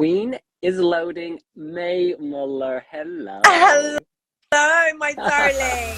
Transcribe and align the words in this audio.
Queen 0.00 0.38
is 0.62 0.78
loading. 0.78 1.38
Mae 1.54 2.14
Muller, 2.18 2.82
hello. 2.90 3.42
Hello, 3.44 4.96
my 4.96 5.12
darling. 5.12 5.96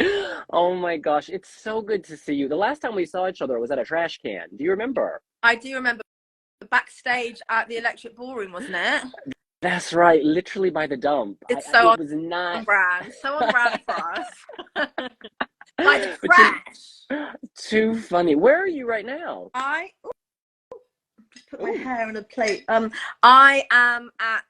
Oh 0.50 0.74
my 0.74 0.98
gosh, 0.98 1.30
it's 1.30 1.48
so 1.48 1.80
good 1.80 2.04
to 2.04 2.16
see 2.18 2.34
you. 2.34 2.46
The 2.46 2.56
last 2.56 2.80
time 2.80 2.94
we 2.94 3.06
saw 3.06 3.26
each 3.26 3.40
other 3.40 3.58
was 3.58 3.70
at 3.70 3.78
a 3.78 3.84
trash 3.86 4.18
can. 4.18 4.48
Do 4.54 4.64
you 4.64 4.70
remember? 4.70 5.22
I 5.42 5.54
do 5.54 5.74
remember 5.74 6.02
backstage 6.70 7.40
at 7.48 7.68
the 7.68 7.78
Electric 7.78 8.16
Ballroom, 8.16 8.52
wasn't 8.52 8.74
it? 8.74 9.02
That's 9.62 9.94
right, 9.94 10.22
literally 10.22 10.68
by 10.68 10.86
the 10.86 10.96
dump. 10.98 11.38
It's 11.48 11.66
I- 11.68 11.72
so 11.72 11.92
it 11.92 12.00
was 12.00 12.12
On 12.12 12.28
not 12.28 12.66
brand, 12.66 13.14
so 13.22 13.34
on 13.34 13.50
brand 13.50 13.80
for 13.86 14.18
us. 14.76 15.08
like 15.78 16.18
fresh. 16.26 17.38
too 17.56 18.00
funny. 18.00 18.34
Where 18.34 18.60
are 18.60 18.66
you 18.66 18.88
right 18.88 19.06
now? 19.06 19.50
I 19.54 19.90
ooh, 20.06 20.10
put 21.50 21.62
my 21.62 21.70
Ooh. 21.70 21.76
hair 21.76 22.06
on 22.06 22.16
a 22.16 22.22
plate. 22.22 22.64
Um, 22.68 22.90
I 23.22 23.64
am 23.70 24.10
at. 24.20 24.44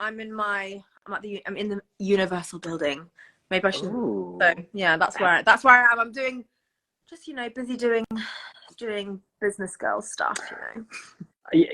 I'm 0.00 0.20
in 0.20 0.32
my. 0.32 0.82
I'm 1.06 1.14
at 1.14 1.22
the. 1.22 1.42
I'm 1.46 1.56
in 1.56 1.68
the 1.68 1.80
Universal 1.98 2.60
building. 2.60 3.06
Maybe 3.50 3.66
I 3.66 3.70
should. 3.70 3.86
Ooh. 3.86 4.38
So 4.40 4.54
yeah, 4.72 4.96
that's 4.96 5.18
where. 5.18 5.42
That's 5.42 5.64
where 5.64 5.88
I 5.88 5.92
am. 5.92 6.00
I'm 6.00 6.12
doing. 6.12 6.44
Just 7.08 7.26
you 7.26 7.34
know, 7.34 7.48
busy 7.48 7.74
doing, 7.74 8.04
doing 8.76 9.20
business 9.40 9.76
girl 9.76 10.02
stuff. 10.02 10.38
You 10.50 10.82
know. 10.82 10.86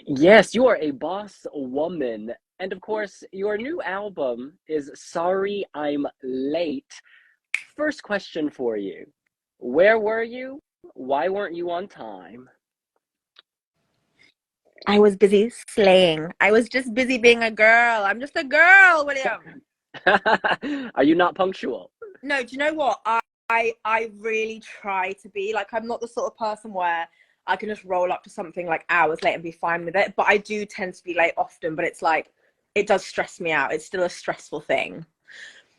Yes, 0.06 0.54
you 0.54 0.66
are 0.66 0.76
a 0.76 0.92
boss 0.92 1.46
woman. 1.52 2.32
And 2.60 2.72
of 2.72 2.80
course, 2.80 3.24
your 3.32 3.58
new 3.58 3.82
album 3.82 4.56
is 4.68 4.90
Sorry 4.94 5.64
I'm 5.74 6.06
Late. 6.22 7.00
First 7.76 8.02
question 8.02 8.50
for 8.50 8.76
you 8.76 9.06
Where 9.58 9.98
were 9.98 10.22
you? 10.22 10.60
Why 10.94 11.28
weren't 11.28 11.54
you 11.54 11.70
on 11.70 11.88
time? 11.88 12.48
I 14.86 14.98
was 14.98 15.16
busy 15.16 15.50
slaying. 15.68 16.32
I 16.40 16.52
was 16.52 16.68
just 16.68 16.92
busy 16.92 17.16
being 17.16 17.42
a 17.42 17.50
girl. 17.50 18.04
I'm 18.04 18.20
just 18.20 18.36
a 18.36 18.44
girl, 18.44 19.06
William. 19.06 19.62
are 20.94 21.04
you 21.04 21.14
not 21.14 21.34
punctual? 21.34 21.90
No, 22.22 22.42
do 22.42 22.52
you 22.52 22.58
know 22.58 22.74
what? 22.74 23.00
I, 23.06 23.20
I 23.48 23.72
I 23.84 24.10
really 24.18 24.60
try 24.60 25.12
to 25.22 25.28
be. 25.30 25.52
Like 25.54 25.68
I'm 25.72 25.86
not 25.86 26.00
the 26.00 26.08
sort 26.08 26.30
of 26.30 26.38
person 26.38 26.72
where 26.72 27.08
I 27.46 27.56
can 27.56 27.68
just 27.68 27.84
roll 27.84 28.12
up 28.12 28.22
to 28.24 28.30
something 28.30 28.66
like 28.66 28.84
hours 28.88 29.22
late 29.22 29.34
and 29.34 29.42
be 29.42 29.52
fine 29.52 29.84
with 29.84 29.96
it. 29.96 30.14
But 30.16 30.26
I 30.28 30.38
do 30.38 30.64
tend 30.66 30.94
to 30.94 31.04
be 31.04 31.14
late 31.14 31.34
often, 31.36 31.74
but 31.74 31.84
it's 31.84 32.02
like 32.02 32.30
it 32.74 32.86
does 32.86 33.04
stress 33.04 33.40
me 33.40 33.52
out. 33.52 33.72
It's 33.72 33.86
still 33.86 34.02
a 34.02 34.10
stressful 34.10 34.62
thing. 34.62 35.06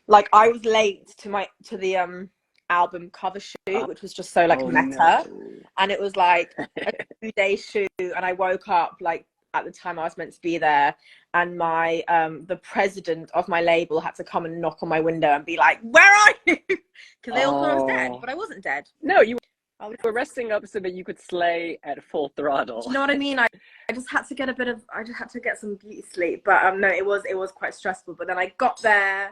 Like 0.08 0.28
I 0.32 0.48
was 0.48 0.64
late 0.64 1.08
to 1.18 1.28
my 1.28 1.48
to 1.64 1.76
the 1.76 1.96
um 1.96 2.30
album 2.70 3.10
cover 3.12 3.40
shoot, 3.40 3.88
which 3.88 4.02
was 4.02 4.12
just 4.12 4.32
so 4.32 4.44
like 4.46 4.60
Oh, 4.60 4.68
meta. 4.68 5.24
no. 5.28 5.48
and 5.78 5.92
it 5.92 6.00
was 6.00 6.16
like 6.16 6.52
a 6.76 6.92
two 7.22 7.30
day 7.36 7.54
shoot 7.56 7.88
and 7.98 8.24
i 8.24 8.32
woke 8.32 8.66
up 8.68 8.96
like 9.00 9.24
at 9.54 9.64
the 9.64 9.70
time 9.70 10.00
i 10.00 10.02
was 10.02 10.16
meant 10.16 10.32
to 10.32 10.40
be 10.40 10.58
there 10.58 10.92
and 11.34 11.56
my 11.56 12.02
um 12.08 12.44
the 12.46 12.56
president 12.56 13.30
of 13.34 13.46
my 13.48 13.60
label 13.60 14.00
had 14.00 14.16
to 14.16 14.24
come 14.24 14.44
and 14.46 14.60
knock 14.60 14.78
on 14.82 14.88
my 14.88 14.98
window 15.00 15.28
and 15.28 15.44
be 15.46 15.56
like 15.56 15.78
where 15.82 16.12
are 16.12 16.34
you 16.46 16.56
because 16.68 17.34
they 17.34 17.44
all 17.44 17.62
thought 17.62 17.70
i 17.70 17.74
was 17.74 17.84
dead 17.86 18.10
Oh. 18.12 18.18
but 18.18 18.28
i 18.28 18.34
wasn't 18.34 18.64
dead 18.64 18.88
No, 19.00 19.20
you 19.20 19.38
I 19.78 19.92
were 20.02 20.12
resting 20.12 20.50
up 20.52 20.66
so 20.66 20.80
that 20.80 20.92
you 20.94 21.04
could 21.04 21.20
slay 21.20 21.78
at 21.84 22.02
full 22.02 22.30
throttle. 22.36 22.80
do 22.82 22.88
you 22.88 22.94
know 22.94 23.00
what 23.02 23.10
i 23.10 23.16
mean 23.16 23.38
I, 23.38 23.46
I 23.88 23.92
just 23.92 24.10
had 24.10 24.22
to 24.26 24.34
get 24.34 24.48
a 24.48 24.54
bit 24.54 24.66
of 24.68 24.82
i 24.92 25.04
just 25.04 25.18
had 25.18 25.28
to 25.30 25.40
get 25.40 25.58
some 25.60 25.76
beauty 25.76 26.02
sleep 26.02 26.42
but 26.44 26.64
um 26.64 26.80
no 26.80 26.88
it 26.88 27.06
was 27.06 27.22
it 27.30 27.36
was 27.36 27.52
quite 27.52 27.74
stressful 27.74 28.14
but 28.14 28.26
then 28.26 28.38
i 28.38 28.52
got 28.58 28.82
there 28.82 29.30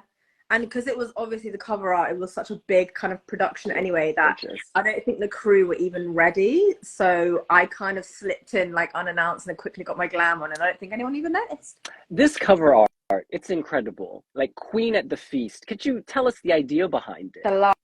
and 0.50 0.62
because 0.64 0.87
it 0.87 0.97
was 0.97 1.12
obviously 1.17 1.50
the 1.50 1.59
cover 1.59 1.95
art 1.95 2.11
it 2.11 2.19
was 2.19 2.33
such 2.33 2.50
a 2.50 2.56
big 2.67 2.92
kind 2.95 3.12
of 3.12 3.27
production 3.27 3.70
anyway 3.70 4.12
that 4.17 4.39
I 4.75 4.83
don't 4.83 5.05
think 5.05 5.19
the 5.19 5.28
crew 5.28 5.67
were 5.67 5.75
even 5.75 6.12
ready, 6.12 6.75
so 6.83 7.47
I 7.50 7.67
kind 7.67 7.98
of 7.98 8.05
slipped 8.05 8.55
in 8.55 8.72
like 8.72 8.91
unannounced 8.95 9.47
and 9.47 9.56
quickly 9.56 9.84
got 9.84 9.97
my 9.97 10.06
glam 10.06 10.42
on, 10.42 10.53
and 10.53 10.62
I 10.62 10.67
don't 10.67 10.78
think 10.78 10.92
anyone 10.92 11.15
even 11.15 11.33
noticed. 11.33 11.91
This 12.11 12.37
cover 12.37 12.75
art, 12.75 13.27
it's 13.31 13.50
incredible. 13.50 14.25
Like 14.34 14.55
Queen 14.55 14.94
at 14.94 15.09
the 15.09 15.16
Feast. 15.16 15.66
Could 15.66 15.84
you 15.84 16.00
tell 16.06 16.27
us 16.27 16.37
the 16.43 16.53
idea 16.53 16.88
behind 16.88 17.34
it? 17.37 17.44
The 17.44 17.55
last, 17.55 17.76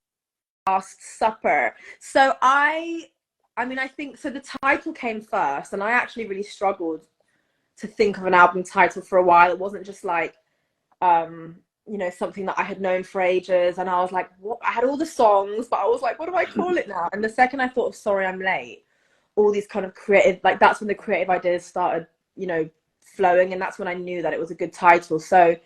last 0.66 1.19
supper. 1.19 1.75
So 1.98 2.34
I, 2.42 3.06
I 3.56 3.65
mean, 3.65 3.78
I 3.78 3.88
think 3.88 4.16
so. 4.16 4.31
The 4.31 4.44
title 4.62 4.92
came 4.92 5.21
first, 5.21 5.72
and 5.72 5.82
I 5.82 5.92
actually 5.92 6.27
really 6.27 6.42
struggled 6.42 7.06
to 7.78 7.87
think 7.87 8.19
of 8.19 8.27
an 8.27 8.34
album 8.34 8.62
title 8.62 9.03
for 9.03 9.19
a 9.19 9.25
while. 9.25 9.50
It 9.50 9.59
wasn't 9.59 9.87
just 9.87 10.04
like, 10.04 10.34
um, 11.00 11.56
you 11.91 11.99
know, 11.99 12.09
something 12.09 12.47
that 12.47 12.56
I 12.56 12.62
had 12.62 12.81
known 12.81 13.03
for 13.03 13.21
ages, 13.21 13.78
and 13.78 13.91
I 13.91 14.01
was 14.01 14.12
like, 14.12 14.31
what? 14.39 14.59
I 14.62 14.71
had 14.71 14.84
all 14.84 14.97
the 14.97 15.05
songs, 15.05 15.67
but 15.67 15.81
I 15.81 15.87
was 15.87 16.03
like, 16.03 16.21
what 16.21 16.28
do 16.28 16.37
I 16.37 16.45
call 16.45 16.77
it 16.77 16.87
now? 16.89 17.09
And 17.12 17.23
the 17.23 17.28
second 17.28 17.61
I 17.61 17.67
thought 17.67 17.89
of 17.89 17.97
"Sorry 17.97 18.25
I'm 18.25 18.41
Late," 18.41 18.84
all 19.34 19.51
these 19.51 19.67
kind 19.67 19.84
of 19.84 19.93
creative, 19.95 20.41
like 20.45 20.61
that's 20.61 20.81
when 20.81 20.87
the 20.87 20.95
creative 20.95 21.31
ideas 21.31 21.65
started, 21.65 22.06
you 22.37 22.47
know, 22.47 22.71
flowing, 23.01 23.53
and 23.53 23.61
that's 23.61 23.81
when 23.81 23.89
I 23.89 23.95
knew 23.95 24.23
that 24.23 24.33
it 24.33 24.39
was 24.39 24.53
a 24.53 24.55
good 24.55 24.73
title. 24.73 25.19
So 25.19 25.56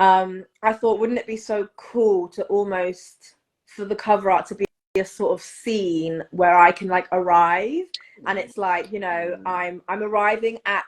um, 0.00 0.44
I 0.64 0.72
thought, 0.72 0.98
wouldn't 0.98 1.20
it 1.20 1.26
be 1.28 1.36
so 1.36 1.68
cool 1.76 2.26
to 2.30 2.42
almost 2.46 3.36
for 3.66 3.84
the 3.84 3.94
cover 3.94 4.28
art 4.28 4.46
to 4.46 4.56
be 4.56 4.66
a 4.96 5.04
sort 5.04 5.32
of 5.32 5.40
scene 5.40 6.20
where 6.32 6.58
I 6.58 6.72
can 6.72 6.88
like 6.88 7.06
arrive, 7.12 7.84
and 8.26 8.40
it's 8.40 8.58
like, 8.58 8.90
you 8.90 8.98
know, 8.98 9.38
I'm 9.46 9.82
I'm 9.88 10.02
arriving 10.02 10.58
at 10.66 10.84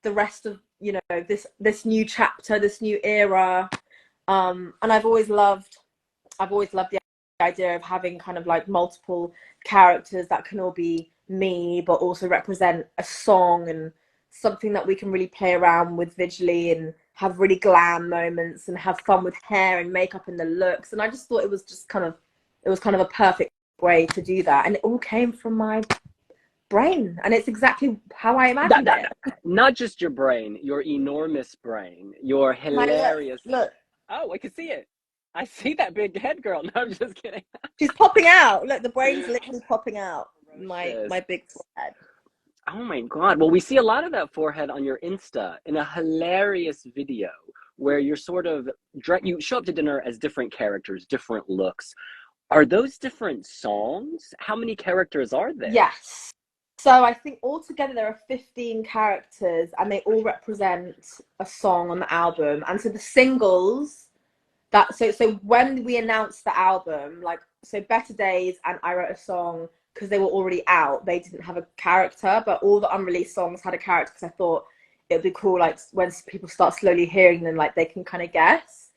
the 0.00 0.12
rest 0.12 0.46
of 0.46 0.60
you 0.80 0.92
know 0.92 1.24
this 1.28 1.46
this 1.60 1.84
new 1.84 2.06
chapter, 2.06 2.58
this 2.58 2.80
new 2.80 2.98
era, 3.04 3.68
um, 4.28 4.74
and 4.82 4.92
I've 4.92 5.04
always 5.04 5.28
loved, 5.28 5.76
I've 6.38 6.52
always 6.52 6.74
loved 6.74 6.92
the 6.92 6.98
idea 7.42 7.76
of 7.76 7.82
having 7.82 8.18
kind 8.18 8.38
of 8.38 8.46
like 8.46 8.68
multiple 8.68 9.32
characters 9.64 10.26
that 10.28 10.44
can 10.44 10.60
all 10.60 10.70
be 10.70 11.12
me, 11.28 11.82
but 11.86 11.94
also 11.94 12.28
represent 12.28 12.86
a 12.98 13.04
song 13.04 13.68
and 13.68 13.92
something 14.30 14.72
that 14.72 14.86
we 14.86 14.94
can 14.94 15.10
really 15.10 15.28
play 15.28 15.54
around 15.54 15.96
with 15.96 16.14
visually 16.16 16.72
and 16.72 16.92
have 17.12 17.38
really 17.38 17.58
glam 17.58 18.08
moments 18.08 18.68
and 18.68 18.76
have 18.76 19.00
fun 19.00 19.22
with 19.22 19.34
hair 19.42 19.78
and 19.78 19.92
makeup 19.92 20.26
and 20.26 20.38
the 20.38 20.44
looks. 20.44 20.92
And 20.92 21.00
I 21.00 21.08
just 21.08 21.28
thought 21.28 21.44
it 21.44 21.50
was 21.50 21.62
just 21.62 21.88
kind 21.88 22.04
of, 22.04 22.16
it 22.64 22.68
was 22.68 22.80
kind 22.80 22.96
of 22.96 23.00
a 23.00 23.06
perfect 23.06 23.50
way 23.80 24.06
to 24.06 24.22
do 24.22 24.42
that. 24.42 24.66
And 24.66 24.76
it 24.76 24.80
all 24.82 24.98
came 24.98 25.32
from 25.32 25.54
my 25.54 25.82
brain. 26.68 27.20
And 27.22 27.32
it's 27.32 27.46
exactly 27.46 28.00
how 28.12 28.36
I 28.36 28.48
imagined 28.48 28.88
That- 28.88 29.12
it. 29.26 29.34
Not 29.44 29.74
just 29.74 30.00
your 30.00 30.10
brain, 30.10 30.58
your 30.62 30.82
enormous 30.82 31.54
brain, 31.54 32.14
your 32.20 32.56
My 32.64 32.70
look, 32.70 32.88
hilarious. 32.88 33.40
Look, 33.44 33.72
Oh, 34.10 34.32
I 34.32 34.38
can 34.38 34.52
see 34.52 34.70
it. 34.70 34.86
I 35.34 35.44
see 35.44 35.74
that 35.74 35.94
big 35.94 36.18
head 36.18 36.42
girl. 36.42 36.62
No, 36.74 36.82
I'm 36.82 36.92
just 36.92 37.14
kidding. 37.20 37.42
she's 37.78 37.92
popping 37.92 38.26
out. 38.26 38.66
Look, 38.66 38.82
the 38.82 38.88
brain's 38.88 39.26
literally 39.28 39.60
popping 39.68 39.96
out. 39.96 40.28
My 40.58 41.06
my 41.08 41.20
big 41.20 41.42
forehead. 41.50 41.94
Oh 42.70 42.82
my 42.84 43.00
god. 43.02 43.38
Well, 43.38 43.50
we 43.50 43.60
see 43.60 43.76
a 43.78 43.82
lot 43.82 44.04
of 44.04 44.12
that 44.12 44.32
forehead 44.32 44.70
on 44.70 44.84
your 44.84 44.98
Insta 45.02 45.56
in 45.66 45.76
a 45.76 45.84
hilarious 45.84 46.86
video 46.94 47.28
where 47.76 47.98
you're 47.98 48.16
sort 48.16 48.46
of 48.46 48.68
you 49.22 49.40
show 49.40 49.58
up 49.58 49.64
to 49.64 49.72
dinner 49.72 50.00
as 50.06 50.18
different 50.18 50.52
characters, 50.52 51.06
different 51.06 51.48
looks. 51.50 51.92
Are 52.50 52.64
those 52.64 52.98
different 52.98 53.46
songs? 53.46 54.32
How 54.38 54.54
many 54.54 54.76
characters 54.76 55.32
are 55.32 55.52
there? 55.52 55.70
Yes. 55.70 56.30
So 56.78 57.04
I 57.04 57.14
think 57.14 57.38
altogether 57.42 57.94
there 57.94 58.06
are 58.08 58.18
15 58.28 58.84
characters 58.84 59.70
and 59.78 59.90
they 59.90 60.00
all 60.00 60.22
represent 60.22 60.96
a 61.40 61.46
song 61.46 61.90
on 61.90 62.00
the 62.00 62.12
album. 62.12 62.64
And 62.68 62.80
so 62.80 62.88
the 62.88 62.98
singles 62.98 64.08
that 64.70 64.94
so 64.94 65.10
so 65.12 65.32
when 65.44 65.84
we 65.84 65.96
announced 65.98 66.44
the 66.44 66.56
album, 66.58 67.22
like 67.22 67.40
so 67.62 67.80
Better 67.82 68.12
Days 68.12 68.56
and 68.64 68.78
I 68.82 68.94
Wrote 68.94 69.12
a 69.12 69.16
Song 69.16 69.68
because 69.94 70.08
they 70.08 70.18
were 70.18 70.26
already 70.26 70.66
out, 70.66 71.06
they 71.06 71.20
didn't 71.20 71.42
have 71.42 71.56
a 71.56 71.66
character, 71.76 72.42
but 72.44 72.60
all 72.62 72.80
the 72.80 72.94
unreleased 72.94 73.34
songs 73.34 73.60
had 73.62 73.74
a 73.74 73.78
character 73.78 74.12
because 74.14 74.28
I 74.28 74.36
thought 74.36 74.64
it'd 75.08 75.22
be 75.22 75.30
cool 75.30 75.60
like 75.60 75.78
when 75.92 76.10
people 76.26 76.48
start 76.48 76.74
slowly 76.74 77.06
hearing 77.06 77.42
them 77.44 77.54
like 77.56 77.74
they 77.76 77.84
can 77.84 78.04
kind 78.04 78.22
of 78.22 78.32
guess. 78.32 78.90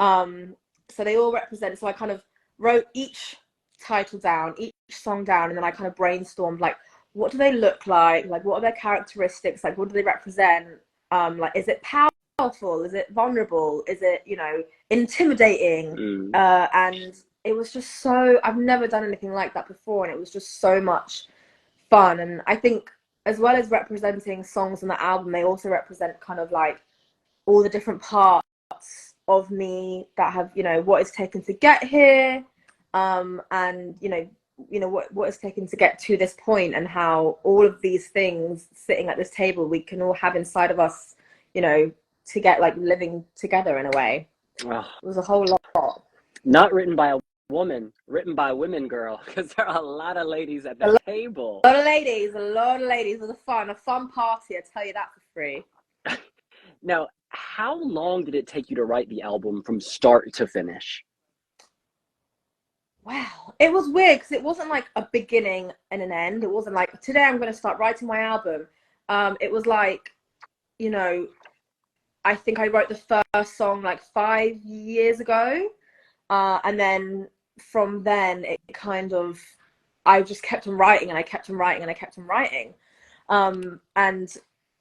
Um 0.00 0.56
so 0.90 1.04
they 1.04 1.16
all 1.16 1.32
represent 1.32 1.78
so 1.78 1.86
I 1.86 1.92
kind 1.92 2.10
of 2.10 2.22
wrote 2.58 2.86
each 2.92 3.36
title 3.80 4.18
down, 4.18 4.54
each 4.58 4.74
song 4.90 5.24
down, 5.24 5.48
and 5.48 5.56
then 5.56 5.64
I 5.64 5.70
kind 5.70 5.86
of 5.86 5.94
brainstormed 5.94 6.60
like 6.60 6.76
what 7.12 7.32
do 7.32 7.38
they 7.38 7.52
look 7.52 7.86
like? 7.86 8.26
Like 8.26 8.44
what 8.44 8.56
are 8.56 8.60
their 8.60 8.72
characteristics? 8.72 9.64
Like 9.64 9.76
what 9.76 9.88
do 9.88 9.94
they 9.94 10.02
represent? 10.02 10.68
Um, 11.10 11.38
like 11.38 11.52
is 11.54 11.68
it 11.68 11.82
powerful? 11.82 12.84
Is 12.84 12.94
it 12.94 13.10
vulnerable? 13.12 13.82
Is 13.88 13.98
it, 14.02 14.22
you 14.26 14.36
know, 14.36 14.62
intimidating? 14.90 15.96
Mm. 15.96 16.34
Uh, 16.34 16.68
and 16.72 17.16
it 17.44 17.52
was 17.52 17.72
just 17.72 18.00
so 18.00 18.38
I've 18.44 18.58
never 18.58 18.86
done 18.86 19.04
anything 19.04 19.32
like 19.32 19.54
that 19.54 19.66
before 19.66 20.04
and 20.04 20.14
it 20.14 20.18
was 20.18 20.30
just 20.30 20.60
so 20.60 20.80
much 20.80 21.24
fun. 21.88 22.20
And 22.20 22.42
I 22.46 22.56
think 22.56 22.90
as 23.26 23.38
well 23.38 23.56
as 23.56 23.70
representing 23.70 24.44
songs 24.44 24.82
on 24.82 24.88
the 24.88 25.02
album, 25.02 25.32
they 25.32 25.44
also 25.44 25.68
represent 25.68 26.18
kind 26.20 26.40
of 26.40 26.52
like 26.52 26.80
all 27.46 27.62
the 27.62 27.68
different 27.68 28.00
parts 28.00 28.44
of 29.28 29.50
me 29.50 30.08
that 30.16 30.32
have, 30.32 30.50
you 30.54 30.62
know, 30.62 30.80
what 30.82 31.00
it's 31.00 31.10
taken 31.10 31.42
to 31.42 31.52
get 31.52 31.84
here, 31.84 32.44
um, 32.94 33.40
and 33.50 33.94
you 34.00 34.08
know, 34.08 34.28
you 34.68 34.80
know 34.80 34.88
what 34.88 35.12
what 35.12 35.28
it's 35.28 35.38
taken 35.38 35.66
to 35.68 35.76
get 35.76 35.98
to 36.00 36.16
this 36.16 36.36
point, 36.42 36.74
and 36.74 36.86
how 36.86 37.38
all 37.42 37.64
of 37.66 37.80
these 37.80 38.08
things 38.08 38.66
sitting 38.74 39.08
at 39.08 39.16
this 39.16 39.30
table 39.30 39.66
we 39.66 39.80
can 39.80 40.02
all 40.02 40.14
have 40.14 40.36
inside 40.36 40.70
of 40.70 40.78
us, 40.80 41.14
you 41.54 41.60
know, 41.60 41.90
to 42.26 42.40
get 42.40 42.60
like 42.60 42.76
living 42.76 43.24
together 43.36 43.78
in 43.78 43.86
a 43.86 43.90
way. 43.90 44.28
Oh, 44.64 44.86
It 45.02 45.06
was 45.06 45.16
a 45.16 45.22
whole 45.22 45.46
lot. 45.46 46.02
not 46.44 46.72
written 46.72 46.94
by 46.96 47.08
a 47.08 47.18
woman, 47.50 47.92
written 48.06 48.34
by 48.34 48.52
women, 48.52 48.88
girl, 48.88 49.20
because 49.26 49.52
there 49.54 49.66
are 49.66 49.78
a 49.78 49.82
lot 49.82 50.16
of 50.16 50.26
ladies 50.26 50.66
at 50.66 50.78
the 50.78 50.98
table. 51.06 51.60
A 51.64 51.68
lot 51.68 51.78
of 51.78 51.84
ladies, 51.84 52.34
a 52.34 52.38
lot 52.38 52.80
of 52.80 52.88
ladies. 52.88 53.16
It 53.16 53.20
was 53.20 53.30
a 53.30 53.34
fun, 53.34 53.70
a 53.70 53.74
fun 53.74 54.10
party. 54.10 54.56
I 54.56 54.60
tell 54.72 54.86
you 54.86 54.92
that 54.92 55.08
for 55.14 55.20
free. 55.34 55.64
now, 56.82 57.08
how 57.30 57.80
long 57.82 58.24
did 58.24 58.34
it 58.34 58.46
take 58.46 58.70
you 58.70 58.76
to 58.76 58.84
write 58.84 59.08
the 59.08 59.22
album 59.22 59.62
from 59.62 59.80
start 59.80 60.32
to 60.34 60.46
finish? 60.46 61.04
Wow, 63.10 63.54
it 63.58 63.72
was 63.72 63.88
weird 63.88 64.20
because 64.20 64.30
it 64.30 64.40
wasn't 64.40 64.68
like 64.68 64.88
a 64.94 65.04
beginning 65.10 65.72
and 65.90 66.00
an 66.00 66.12
end. 66.12 66.44
It 66.44 66.50
wasn't 66.50 66.76
like 66.76 67.00
today 67.00 67.24
I'm 67.24 67.38
going 67.38 67.50
to 67.50 67.58
start 67.58 67.80
writing 67.80 68.06
my 68.06 68.20
album. 68.20 68.68
Um, 69.08 69.36
it 69.40 69.50
was 69.50 69.66
like, 69.66 70.12
you 70.78 70.90
know, 70.90 71.26
I 72.24 72.36
think 72.36 72.60
I 72.60 72.68
wrote 72.68 72.88
the 72.88 73.22
first 73.34 73.56
song 73.56 73.82
like 73.82 74.00
five 74.00 74.62
years 74.62 75.18
ago, 75.18 75.70
uh, 76.30 76.60
and 76.62 76.78
then 76.78 77.28
from 77.58 78.04
then 78.04 78.44
it 78.44 78.60
kind 78.72 79.12
of 79.12 79.40
I 80.06 80.22
just 80.22 80.44
kept 80.44 80.68
on 80.68 80.74
writing 80.74 81.08
and 81.08 81.18
I 81.18 81.22
kept 81.24 81.50
on 81.50 81.56
writing 81.56 81.82
and 81.82 81.90
I 81.90 81.94
kept 81.94 82.16
on 82.16 82.28
writing, 82.28 82.74
um, 83.28 83.80
and 83.96 84.32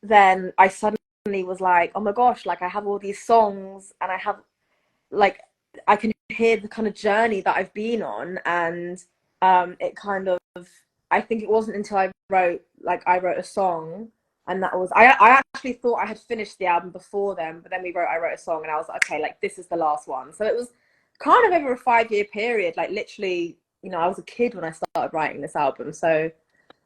then 0.04 0.54
I 0.60 0.68
suddenly 0.68 1.44
was 1.44 1.62
like, 1.62 1.94
oh 1.96 2.00
my 2.02 2.12
gosh, 2.12 2.46
like 2.46 2.62
I 2.62 2.68
have 2.68 2.86
all 2.86 3.00
these 3.00 3.24
songs 3.24 3.92
and 4.02 4.12
I 4.12 4.18
have 4.18 4.40
like 5.10 5.40
I 5.88 5.96
can 5.96 6.12
hear 6.30 6.58
the 6.58 6.68
kind 6.68 6.88
of 6.88 6.94
journey 6.94 7.42
that 7.42 7.56
I've 7.56 7.74
been 7.74 8.02
on, 8.02 8.40
and 8.46 9.04
um, 9.42 9.76
it 9.80 9.96
kind 9.96 10.28
of 10.28 10.40
I 11.12 11.22
think 11.22 11.44
it 11.44 11.50
wasn't 11.50 11.78
until 11.78 11.98
I 11.98 12.12
wrote 12.30 12.62
like 12.82 13.04
I 13.08 13.20
wrote 13.20 13.40
a 13.40 13.44
song, 13.44 14.10
and 14.48 14.62
that 14.64 14.78
was 14.78 14.92
I 14.96 15.08
I 15.08 15.42
actually 15.56 15.74
thought 15.74 15.96
I 15.96 16.06
had 16.06 16.20
finished 16.20 16.58
the 16.60 16.68
album 16.68 16.92
before 16.92 17.36
then, 17.36 17.60
but 17.62 17.72
then 17.72 17.84
we 17.84 17.92
wrote 17.92 18.08
I 18.08 18.18
wrote 18.18 18.36
a 18.36 18.42
song, 18.42 18.62
and 18.64 18.72
I 18.72 18.76
was 18.76 18.88
like, 18.90 19.04
okay, 19.06 19.22
like 19.22 19.42
this 19.42 19.58
is 19.58 19.68
the 19.68 19.76
last 19.76 20.08
one. 20.08 20.34
So 20.34 20.46
it 20.46 20.56
was 20.56 20.72
kind 21.20 21.52
of 21.52 21.60
over 21.60 21.74
a 21.74 21.78
five 21.78 22.12
year 22.12 22.26
period, 22.26 22.76
like 22.78 22.92
literally, 22.92 23.58
you 23.82 23.90
know, 23.90 24.00
I 24.00 24.08
was 24.08 24.20
a 24.20 24.24
kid 24.24 24.56
when 24.56 24.64
I 24.64 24.72
started 24.72 25.14
writing 25.14 25.42
this 25.42 25.56
album, 25.56 25.92
so 25.94 26.32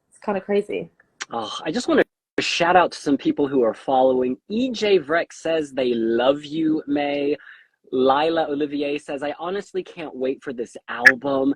it's 0.10 0.20
kind 0.20 0.38
of 0.38 0.44
crazy. 0.44 0.90
Oh, 1.32 1.58
I 1.64 1.72
just 1.72 1.88
want 1.88 2.02
to 2.02 2.42
shout 2.42 2.76
out 2.76 2.92
to 2.92 2.98
some 2.98 3.18
people 3.18 3.48
who 3.48 3.62
are 3.62 3.74
following. 3.74 4.38
EJ 4.50 5.06
Vreck 5.06 5.32
says 5.32 5.72
they 5.72 5.94
love 5.94 6.44
you, 6.44 6.84
Mae. 6.88 7.38
Lila 7.94 8.48
Olivier 8.50 8.98
says, 8.98 9.22
I 9.22 9.36
honestly 9.40 9.84
can't 9.84 10.16
wait 10.16 10.42
for 10.42 10.52
this 10.52 10.76
album. 10.90 11.54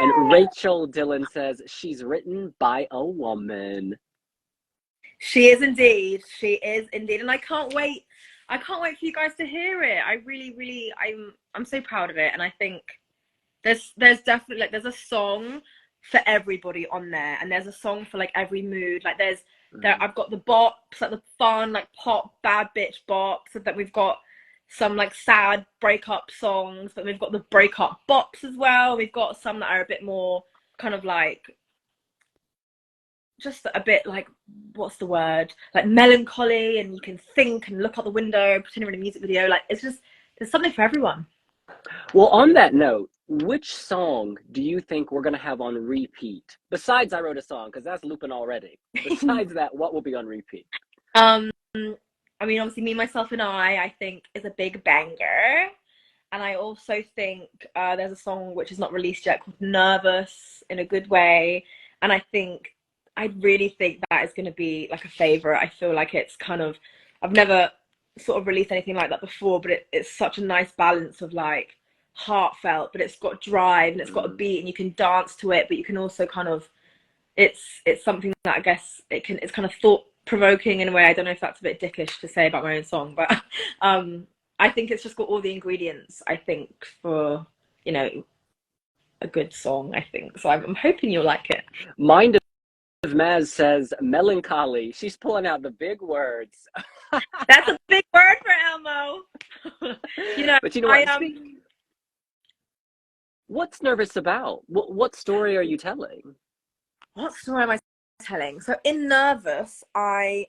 And 0.00 0.32
Rachel 0.32 0.86
Dillon 0.86 1.26
says, 1.32 1.60
she's 1.66 2.04
written 2.04 2.54
by 2.60 2.86
a 2.92 3.04
woman. 3.04 3.96
She 5.18 5.48
is 5.48 5.60
indeed. 5.60 6.22
She 6.38 6.54
is 6.54 6.86
indeed. 6.92 7.20
And 7.20 7.30
I 7.30 7.36
can't 7.36 7.74
wait. 7.74 8.04
I 8.48 8.58
can't 8.58 8.80
wait 8.80 8.96
for 8.96 9.06
you 9.06 9.12
guys 9.12 9.34
to 9.38 9.44
hear 9.44 9.82
it. 9.82 9.98
I 10.06 10.14
really, 10.24 10.54
really, 10.56 10.92
I'm, 11.00 11.34
I'm 11.54 11.64
so 11.64 11.80
proud 11.80 12.10
of 12.10 12.16
it. 12.16 12.32
And 12.32 12.40
I 12.40 12.52
think 12.60 12.80
there's, 13.64 13.92
there's 13.96 14.20
definitely 14.20 14.60
like, 14.60 14.70
there's 14.70 14.84
a 14.84 14.92
song 14.92 15.62
for 16.12 16.20
everybody 16.26 16.86
on 16.92 17.10
there. 17.10 17.38
And 17.40 17.50
there's 17.50 17.66
a 17.66 17.72
song 17.72 18.04
for 18.04 18.18
like 18.18 18.30
every 18.36 18.62
mood. 18.62 19.02
Like 19.04 19.18
there's, 19.18 19.38
there, 19.72 19.94
mm-hmm. 19.94 20.02
I've 20.04 20.14
got 20.14 20.30
the 20.30 20.38
bops, 20.38 21.00
like 21.00 21.10
the 21.10 21.22
fun, 21.38 21.72
like 21.72 21.88
pop, 21.92 22.34
bad 22.44 22.68
bitch 22.76 22.98
bops 23.08 23.64
that 23.64 23.76
we've 23.76 23.92
got 23.92 24.18
some 24.72 24.96
like 24.96 25.14
sad 25.14 25.66
breakup 25.80 26.30
songs, 26.30 26.92
but 26.94 27.04
we've 27.04 27.18
got 27.18 27.32
the 27.32 27.44
breakup 27.50 28.00
bops 28.08 28.42
as 28.42 28.56
well. 28.56 28.96
We've 28.96 29.12
got 29.12 29.40
some 29.40 29.60
that 29.60 29.70
are 29.70 29.82
a 29.82 29.86
bit 29.86 30.02
more 30.02 30.42
kind 30.78 30.94
of 30.94 31.04
like 31.04 31.44
just 33.40 33.66
a 33.74 33.80
bit 33.80 34.06
like 34.06 34.28
what's 34.74 34.96
the 34.96 35.06
word? 35.06 35.52
Like 35.74 35.86
melancholy 35.86 36.78
and 36.78 36.94
you 36.94 37.00
can 37.00 37.18
think 37.34 37.68
and 37.68 37.82
look 37.82 37.98
out 37.98 38.04
the 38.04 38.10
window 38.10 38.60
pretend 38.60 38.82
you're 38.82 38.92
in 38.92 38.98
a 38.98 39.02
music 39.02 39.20
video. 39.20 39.46
Like 39.46 39.62
it's 39.68 39.82
just 39.82 40.00
there's 40.38 40.50
something 40.50 40.72
for 40.72 40.82
everyone. 40.82 41.26
Well 42.14 42.28
on 42.28 42.54
that 42.54 42.72
note 42.74 43.10
which 43.28 43.74
song 43.74 44.36
do 44.52 44.62
you 44.62 44.80
think 44.80 45.10
we're 45.10 45.22
going 45.22 45.34
to 45.34 45.38
have 45.38 45.60
on 45.60 45.74
repeat? 45.74 46.44
Besides 46.70 47.12
i 47.12 47.20
wrote 47.20 47.38
a 47.38 47.42
song 47.42 47.68
because 47.68 47.84
that's 47.84 48.04
looping 48.04 48.32
already. 48.32 48.78
Besides 48.94 49.52
that 49.54 49.74
what 49.74 49.92
will 49.92 50.02
be 50.02 50.14
on 50.14 50.26
repeat? 50.26 50.66
Um 51.14 51.50
I 52.42 52.44
mean, 52.44 52.58
obviously, 52.58 52.82
me, 52.82 52.92
myself, 52.92 53.30
and 53.30 53.40
I, 53.40 53.84
I 53.84 53.94
think 54.00 54.24
is 54.34 54.44
a 54.44 54.50
big 54.50 54.82
banger. 54.82 55.68
And 56.32 56.42
I 56.42 56.56
also 56.56 57.00
think 57.14 57.48
uh, 57.76 57.94
there's 57.94 58.10
a 58.10 58.16
song 58.16 58.56
which 58.56 58.72
is 58.72 58.80
not 58.80 58.92
released 58.92 59.26
yet 59.26 59.44
called 59.44 59.60
Nervous 59.60 60.64
in 60.68 60.80
a 60.80 60.84
good 60.84 61.08
way. 61.08 61.64
And 62.02 62.12
I 62.12 62.18
think, 62.32 62.74
I 63.16 63.26
really 63.38 63.68
think 63.68 64.00
that 64.10 64.24
is 64.24 64.32
going 64.32 64.46
to 64.46 64.52
be 64.52 64.88
like 64.90 65.04
a 65.04 65.08
favorite. 65.08 65.60
I 65.60 65.68
feel 65.68 65.94
like 65.94 66.14
it's 66.14 66.34
kind 66.34 66.60
of, 66.60 66.76
I've 67.22 67.30
never 67.30 67.70
sort 68.18 68.40
of 68.40 68.48
released 68.48 68.72
anything 68.72 68.96
like 68.96 69.10
that 69.10 69.20
before, 69.20 69.60
but 69.60 69.70
it, 69.70 69.86
it's 69.92 70.10
such 70.10 70.38
a 70.38 70.44
nice 70.44 70.72
balance 70.72 71.22
of 71.22 71.32
like 71.32 71.76
heartfelt, 72.14 72.90
but 72.90 73.00
it's 73.00 73.18
got 73.20 73.40
drive 73.40 73.92
and 73.92 74.00
it's 74.00 74.10
got 74.10 74.26
a 74.26 74.30
mm. 74.30 74.36
beat 74.36 74.58
and 74.58 74.66
you 74.66 74.74
can 74.74 74.94
dance 74.96 75.36
to 75.36 75.52
it, 75.52 75.68
but 75.68 75.76
you 75.76 75.84
can 75.84 75.96
also 75.96 76.26
kind 76.26 76.48
of, 76.48 76.68
it's, 77.36 77.62
it's 77.86 78.04
something 78.04 78.32
that 78.42 78.56
I 78.56 78.60
guess 78.60 79.00
it 79.10 79.22
can, 79.22 79.38
it's 79.42 79.52
kind 79.52 79.66
of 79.66 79.74
thought 79.74 80.06
provoking 80.26 80.80
in 80.80 80.88
a 80.88 80.92
way. 80.92 81.04
I 81.04 81.12
don't 81.12 81.24
know 81.24 81.30
if 81.30 81.40
that's 81.40 81.60
a 81.60 81.64
bit 81.64 81.80
dickish 81.80 82.20
to 82.20 82.28
say 82.28 82.46
about 82.46 82.64
my 82.64 82.76
own 82.76 82.84
song, 82.84 83.14
but 83.14 83.42
um, 83.82 84.26
I 84.58 84.68
think 84.68 84.90
it's 84.90 85.02
just 85.02 85.16
got 85.16 85.28
all 85.28 85.40
the 85.40 85.52
ingredients. 85.52 86.22
I 86.26 86.36
think 86.36 86.70
for 87.00 87.46
you 87.84 87.92
know 87.92 88.24
a 89.20 89.26
good 89.26 89.52
song. 89.52 89.94
I 89.94 90.04
think 90.12 90.38
so. 90.38 90.50
I'm, 90.50 90.64
I'm 90.64 90.74
hoping 90.74 91.10
you'll 91.10 91.24
like 91.24 91.50
it. 91.50 91.64
Mind 91.98 92.36
of 93.04 93.12
Maz 93.12 93.48
says 93.48 93.92
melancholy. 94.00 94.92
She's 94.92 95.16
pulling 95.16 95.46
out 95.46 95.62
the 95.62 95.70
big 95.70 96.00
words. 96.02 96.68
that's 97.48 97.68
a 97.68 97.78
big 97.88 98.04
word 98.14 98.36
for 98.42 98.52
Elmo. 98.70 99.22
you 100.36 100.46
know, 100.46 100.58
but 100.62 100.74
you 100.74 100.82
know 100.82 100.88
what? 100.88 101.08
I, 101.08 101.14
um, 101.14 101.58
What's 103.52 103.82
nervous 103.82 104.16
about? 104.16 104.62
What, 104.66 104.94
what 104.94 105.14
story 105.14 105.58
are 105.58 105.62
you 105.62 105.76
telling? 105.76 106.34
What 107.12 107.34
story 107.34 107.64
am 107.64 107.70
I 107.70 107.78
telling. 108.22 108.60
So 108.60 108.76
in 108.84 109.08
Nervous, 109.08 109.84
I 109.94 110.46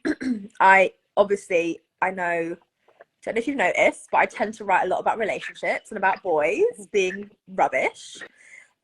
I 0.60 0.92
obviously 1.16 1.80
I 2.00 2.10
know 2.10 2.56
don't 3.24 3.34
know 3.34 3.38
if 3.38 3.46
you've 3.46 3.56
noticed, 3.56 4.08
but 4.10 4.18
I 4.18 4.26
tend 4.26 4.54
to 4.54 4.64
write 4.64 4.84
a 4.84 4.88
lot 4.88 5.00
about 5.00 5.18
relationships 5.18 5.90
and 5.90 5.98
about 5.98 6.22
boys 6.22 6.88
being 6.90 7.30
rubbish. 7.48 8.18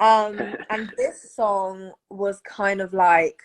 Um, 0.00 0.38
and 0.70 0.92
this 0.96 1.32
song 1.34 1.92
was 2.08 2.40
kind 2.40 2.80
of 2.80 2.92
like 2.92 3.42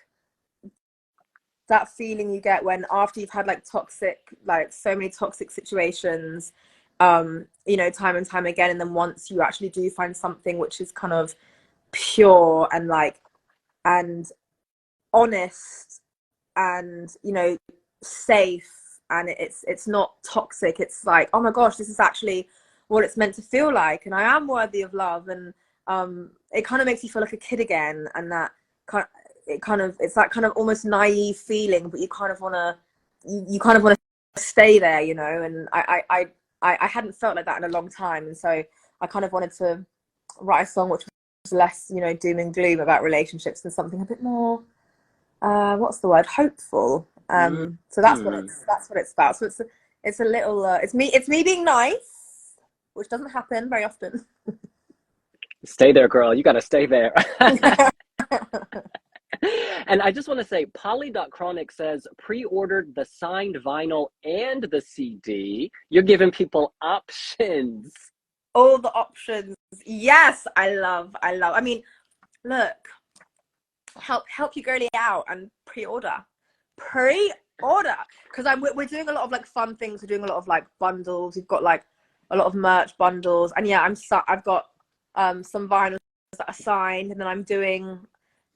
that 1.68 1.90
feeling 1.90 2.32
you 2.32 2.42
get 2.42 2.64
when 2.64 2.86
after 2.92 3.20
you've 3.20 3.32
had 3.32 3.48
like 3.48 3.66
toxic, 3.66 4.20
like 4.46 4.72
so 4.72 4.96
many 4.96 5.10
toxic 5.10 5.50
situations, 5.50 6.54
um, 7.00 7.48
you 7.66 7.78
know, 7.78 7.90
time 7.90 8.16
and 8.16 8.26
time 8.26 8.46
again, 8.46 8.70
and 8.70 8.80
then 8.80 8.94
once 8.94 9.32
you 9.32 9.42
actually 9.42 9.70
do 9.70 9.90
find 9.90 10.16
something 10.16 10.60
which 10.60 10.80
is 10.80 10.92
kind 10.92 11.14
of 11.14 11.34
pure 11.92 12.68
and 12.72 12.88
like 12.88 13.20
and 13.86 14.32
honest 15.14 16.02
and 16.56 17.10
you 17.24 17.32
know 17.32 17.58
safe 18.04 18.70
and 19.10 19.30
it's 19.30 19.64
it's 19.68 19.88
not 19.88 20.14
toxic. 20.24 20.80
It's 20.80 21.06
like 21.06 21.30
oh 21.34 21.42
my 21.42 21.52
gosh 21.52 21.76
this 21.76 21.90
is 21.90 22.00
actually 22.00 22.48
what 22.88 23.04
it's 23.04 23.18
meant 23.18 23.36
to 23.36 23.42
feel 23.42 23.74
like. 23.74 24.06
And 24.06 24.16
i 24.16 24.24
am 24.24 24.48
worthy 24.48 24.82
of 24.82 24.94
love 24.94 25.28
and 25.28 25.54
um 25.88 26.32
it 26.52 26.66
kind 26.66 26.82
of 26.82 26.86
makes 26.86 27.04
you 27.04 27.10
feel 27.10 27.22
like 27.22 27.34
a 27.34 27.38
kid 27.38 27.60
again 27.60 28.08
and 28.16 28.32
that 28.32 28.52
kind 28.88 29.04
of, 29.04 29.10
it 29.48 29.62
kind 29.62 29.82
of 29.82 29.96
it's 30.00 30.16
that 30.16 30.32
kind 30.32 30.46
of 30.46 30.54
almost 30.54 30.86
naive 30.86 31.38
feeling 31.38 31.90
but 31.90 32.00
you 32.00 32.08
kind 32.08 32.32
of 32.32 32.40
want 32.42 32.56
to 32.56 32.76
you, 33.26 33.46
you 33.48 33.60
kind 33.60 33.78
of 33.78 33.84
want 33.84 33.98
to 34.36 34.42
stay 34.42 34.80
there 34.80 35.02
you 35.02 35.14
know? 35.14 35.42
And 35.44 35.68
I, 35.74 36.02
I 36.10 36.28
i 36.62 36.78
i 36.82 36.88
hadn't 36.88 37.16
felt 37.16 37.36
like 37.36 37.46
that 37.46 37.58
in 37.58 37.70
a 37.70 37.74
long 37.74 37.90
time. 37.90 38.26
And 38.28 38.38
so 38.38 38.64
i 39.02 39.08
kind 39.08 39.26
of 39.26 39.32
wanted 39.32 39.52
to 39.54 39.86
write 40.40 40.62
a 40.62 40.66
song 40.66 40.90
which 40.90 41.04
was 41.44 41.54
less 41.54 41.92
you 41.94 42.02
know 42.02 42.14
doom 42.14 42.40
and 42.40 42.54
gloom 42.54 42.80
about 42.80 43.04
relationships 43.04 43.64
and 43.64 43.74
something 43.74 44.02
a 44.02 44.06
bit 44.06 44.24
more 44.24 44.64
uh, 45.44 45.78
what's 45.78 46.00
the 46.00 46.08
word 46.08 46.26
hopeful 46.26 47.08
um, 47.30 47.56
mm. 47.56 47.78
so 47.90 48.02
that's 48.02 48.22
mm. 48.22 48.26
what 48.26 48.34
it's 48.34 48.64
that's 48.68 48.90
what 48.90 48.98
it's 49.00 49.14
about 49.14 49.36
so 49.36 49.46
it's 49.46 49.60
a, 49.60 49.66
it's 50.04 50.20
a 50.20 50.26
little 50.26 50.66
uh, 50.66 50.80
it's 50.82 50.94
me 50.94 51.12
it's 51.14 51.28
me 51.28 51.44
being 51.44 51.64
nice 51.64 52.56
which 52.94 53.10
doesn't 53.10 53.30
happen 53.30 53.70
very 53.70 53.84
often 53.84 54.26
stay 55.66 55.92
there 55.92 56.08
girl 56.08 56.34
you 56.34 56.44
got 56.44 56.54
to 56.54 56.62
stay 56.62 56.86
there 56.86 57.14
and 59.88 60.02
I 60.02 60.12
just 60.12 60.28
want 60.28 60.40
to 60.40 60.46
say, 60.46 60.66
Polly.chronic 60.68 61.72
says 61.72 62.08
pre-ordered 62.18 62.94
the 62.96 63.06
signed 63.06 63.58
vinyl 63.66 64.08
and 64.24 64.64
the 64.64 64.82
CD. 64.82 65.72
You're 65.90 66.04
giving 66.04 66.32
people 66.32 66.74
options. 66.82 67.94
All 68.56 68.78
the 68.78 68.92
options. 68.94 69.56
Yes, 69.86 70.48
I 70.56 70.76
love, 70.76 71.16
I 71.22 71.36
love. 71.36 71.54
I 71.56 71.62
mean, 71.62 71.84
look, 72.44 72.78
help 74.00 74.24
help 74.30 74.56
you 74.56 74.64
girly 74.64 74.90
out 74.96 75.26
and 75.30 75.50
pre-order. 75.66 76.16
Pre-order! 76.78 77.96
Because 78.30 78.46
i'm 78.46 78.62
we're 78.62 78.86
doing 78.86 79.10
a 79.10 79.14
lot 79.14 79.24
of 79.24 79.32
like 79.32 79.46
fun 79.46 79.76
things. 79.76 80.02
We're 80.02 80.08
doing 80.08 80.24
a 80.24 80.28
lot 80.28 80.38
of 80.38 80.48
like 80.48 80.66
bundles. 80.80 81.36
We've 81.36 81.48
got 81.48 81.64
like 81.64 81.84
a 82.32 82.38
lot 82.38 82.48
of 82.48 82.56
merch 82.56 82.98
bundles. 82.98 83.54
And 83.56 83.68
yeah 83.68 83.82
i'm 83.82 83.96
i've 84.28 84.44
got 84.44 84.66
um 85.16 85.44
some 85.44 85.70
vinyls 85.70 86.00
that 86.38 86.50
are 86.50 86.54
signed 86.54 87.12
and 87.12 87.22
then 87.22 87.28
i'm 87.28 87.44
doing 87.44 88.00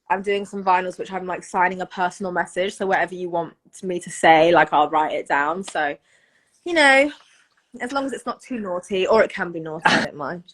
i'm 0.09 0.23
doing 0.23 0.45
some 0.45 0.63
vinyls 0.63 0.97
which 0.97 1.11
i'm 1.11 1.27
like 1.27 1.43
signing 1.43 1.81
a 1.81 1.85
personal 1.85 2.31
message. 2.31 2.75
So 2.75 2.87
whatever 2.87 3.15
you 3.15 3.29
want 3.29 3.53
me 3.83 3.99
to 3.99 4.09
say 4.09 4.51
like 4.51 4.73
i'll 4.73 4.89
write 4.89 5.13
it 5.13 5.27
down. 5.27 5.63
So 5.63 5.95
you 6.65 6.73
know 6.73 7.11
as 7.81 7.91
long 7.91 8.05
as 8.05 8.13
it's 8.13 8.25
not 8.25 8.41
too 8.41 8.59
naughty, 8.59 9.07
or 9.07 9.23
it 9.23 9.31
can 9.31 9.51
be 9.51 9.59
naughty. 9.59 9.83
I 9.85 10.05
don't 10.05 10.15
mind. 10.15 10.53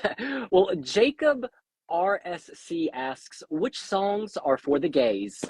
well, 0.50 0.70
Jacob 0.80 1.46
RSC 1.92 2.88
asks, 2.92 3.42
which 3.50 3.78
songs 3.78 4.36
are 4.38 4.56
for 4.56 4.78
the 4.78 4.88
gays? 4.88 5.44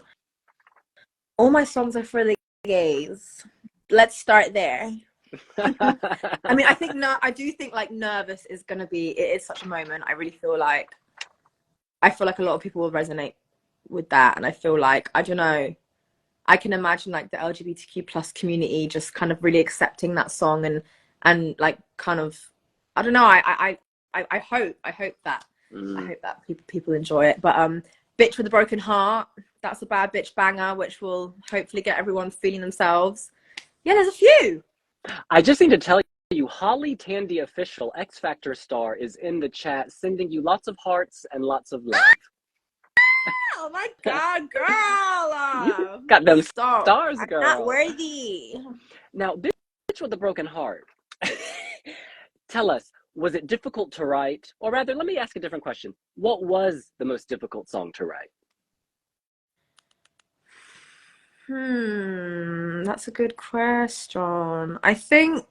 All 1.38 1.50
my 1.50 1.64
songs 1.64 1.96
are 1.96 2.04
for 2.04 2.24
the 2.24 2.34
gays. 2.64 3.46
Let's 3.90 4.18
start 4.18 4.52
there. 4.52 4.90
I 5.58 6.54
mean, 6.54 6.66
I 6.66 6.74
think 6.74 6.94
no, 6.94 7.16
I 7.22 7.30
do 7.30 7.50
think 7.52 7.72
like 7.72 7.90
nervous 7.90 8.44
is 8.46 8.62
gonna 8.62 8.86
be. 8.86 9.10
It 9.18 9.36
is 9.36 9.46
such 9.46 9.62
a 9.62 9.68
moment. 9.68 10.04
I 10.06 10.12
really 10.12 10.30
feel 10.30 10.58
like, 10.58 10.90
I 12.02 12.10
feel 12.10 12.26
like 12.26 12.38
a 12.38 12.42
lot 12.42 12.54
of 12.54 12.60
people 12.60 12.82
will 12.82 12.92
resonate 12.92 13.34
with 13.88 14.08
that, 14.10 14.36
and 14.36 14.44
I 14.44 14.50
feel 14.50 14.78
like 14.78 15.10
I 15.14 15.22
don't 15.22 15.38
know. 15.38 15.74
I 16.46 16.56
can 16.56 16.72
imagine 16.72 17.12
like 17.12 17.30
the 17.30 17.36
LGBTQ 17.36 18.06
plus 18.06 18.32
community 18.32 18.88
just 18.88 19.14
kind 19.14 19.30
of 19.30 19.42
really 19.42 19.60
accepting 19.60 20.14
that 20.16 20.32
song 20.32 20.66
and 20.66 20.82
and 21.22 21.54
like 21.58 21.78
kind 21.96 22.20
of 22.20 22.38
I 22.96 23.02
don't 23.02 23.12
know. 23.12 23.24
I 23.24 23.42
I 23.46 23.78
I, 24.14 24.26
I 24.30 24.38
hope 24.38 24.76
I 24.84 24.90
hope 24.90 25.14
that 25.24 25.46
mm. 25.72 25.98
I 25.98 26.06
hope 26.06 26.22
that 26.22 26.46
people 26.46 26.64
people 26.66 26.92
enjoy 26.92 27.26
it. 27.26 27.40
But 27.40 27.56
um, 27.56 27.82
bitch 28.18 28.36
with 28.36 28.46
a 28.46 28.50
broken 28.50 28.78
heart. 28.78 29.28
That's 29.62 29.82
a 29.82 29.86
bad 29.86 30.12
bitch 30.12 30.34
banger, 30.34 30.74
which 30.74 31.00
will 31.00 31.34
hopefully 31.50 31.82
get 31.82 31.98
everyone 31.98 32.30
feeling 32.30 32.60
themselves. 32.60 33.30
Yeah, 33.84 33.94
there's 33.94 34.08
a 34.08 34.12
few. 34.12 34.64
I 35.30 35.42
just 35.42 35.60
need 35.60 35.70
to 35.70 35.78
tell 35.78 36.00
you, 36.30 36.46
Holly 36.46 36.96
Tandy 36.96 37.40
official 37.40 37.92
X 37.96 38.18
Factor 38.18 38.54
star 38.54 38.94
is 38.94 39.16
in 39.16 39.40
the 39.40 39.48
chat, 39.48 39.92
sending 39.92 40.30
you 40.30 40.42
lots 40.42 40.68
of 40.68 40.76
hearts 40.82 41.26
and 41.32 41.44
lots 41.44 41.72
of 41.72 41.84
love. 41.84 42.00
oh 43.56 43.70
my 43.70 43.88
god, 44.04 44.48
girl! 44.50 45.66
you 46.00 46.06
got 46.08 46.24
them 46.24 46.42
Stop. 46.42 46.84
stars, 46.84 47.18
girl. 47.28 47.42
I'm 47.44 47.58
not 47.58 47.66
worthy. 47.66 48.54
Now, 49.12 49.34
bitch 49.34 50.00
with 50.00 50.12
a 50.12 50.16
broken 50.16 50.46
heart. 50.46 50.86
Tell 52.48 52.70
us, 52.70 52.90
was 53.14 53.34
it 53.34 53.46
difficult 53.46 53.92
to 53.92 54.06
write, 54.06 54.52
or 54.60 54.70
rather, 54.70 54.94
let 54.94 55.06
me 55.06 55.18
ask 55.18 55.36
a 55.36 55.40
different 55.40 55.62
question. 55.62 55.94
What 56.16 56.44
was 56.44 56.92
the 56.98 57.04
most 57.04 57.28
difficult 57.28 57.68
song 57.68 57.92
to 57.94 58.06
write? 58.06 58.30
Hmm, 61.46 62.84
that's 62.84 63.08
a 63.08 63.10
good 63.10 63.36
question. 63.36 64.78
I 64.82 64.94
think 64.94 65.46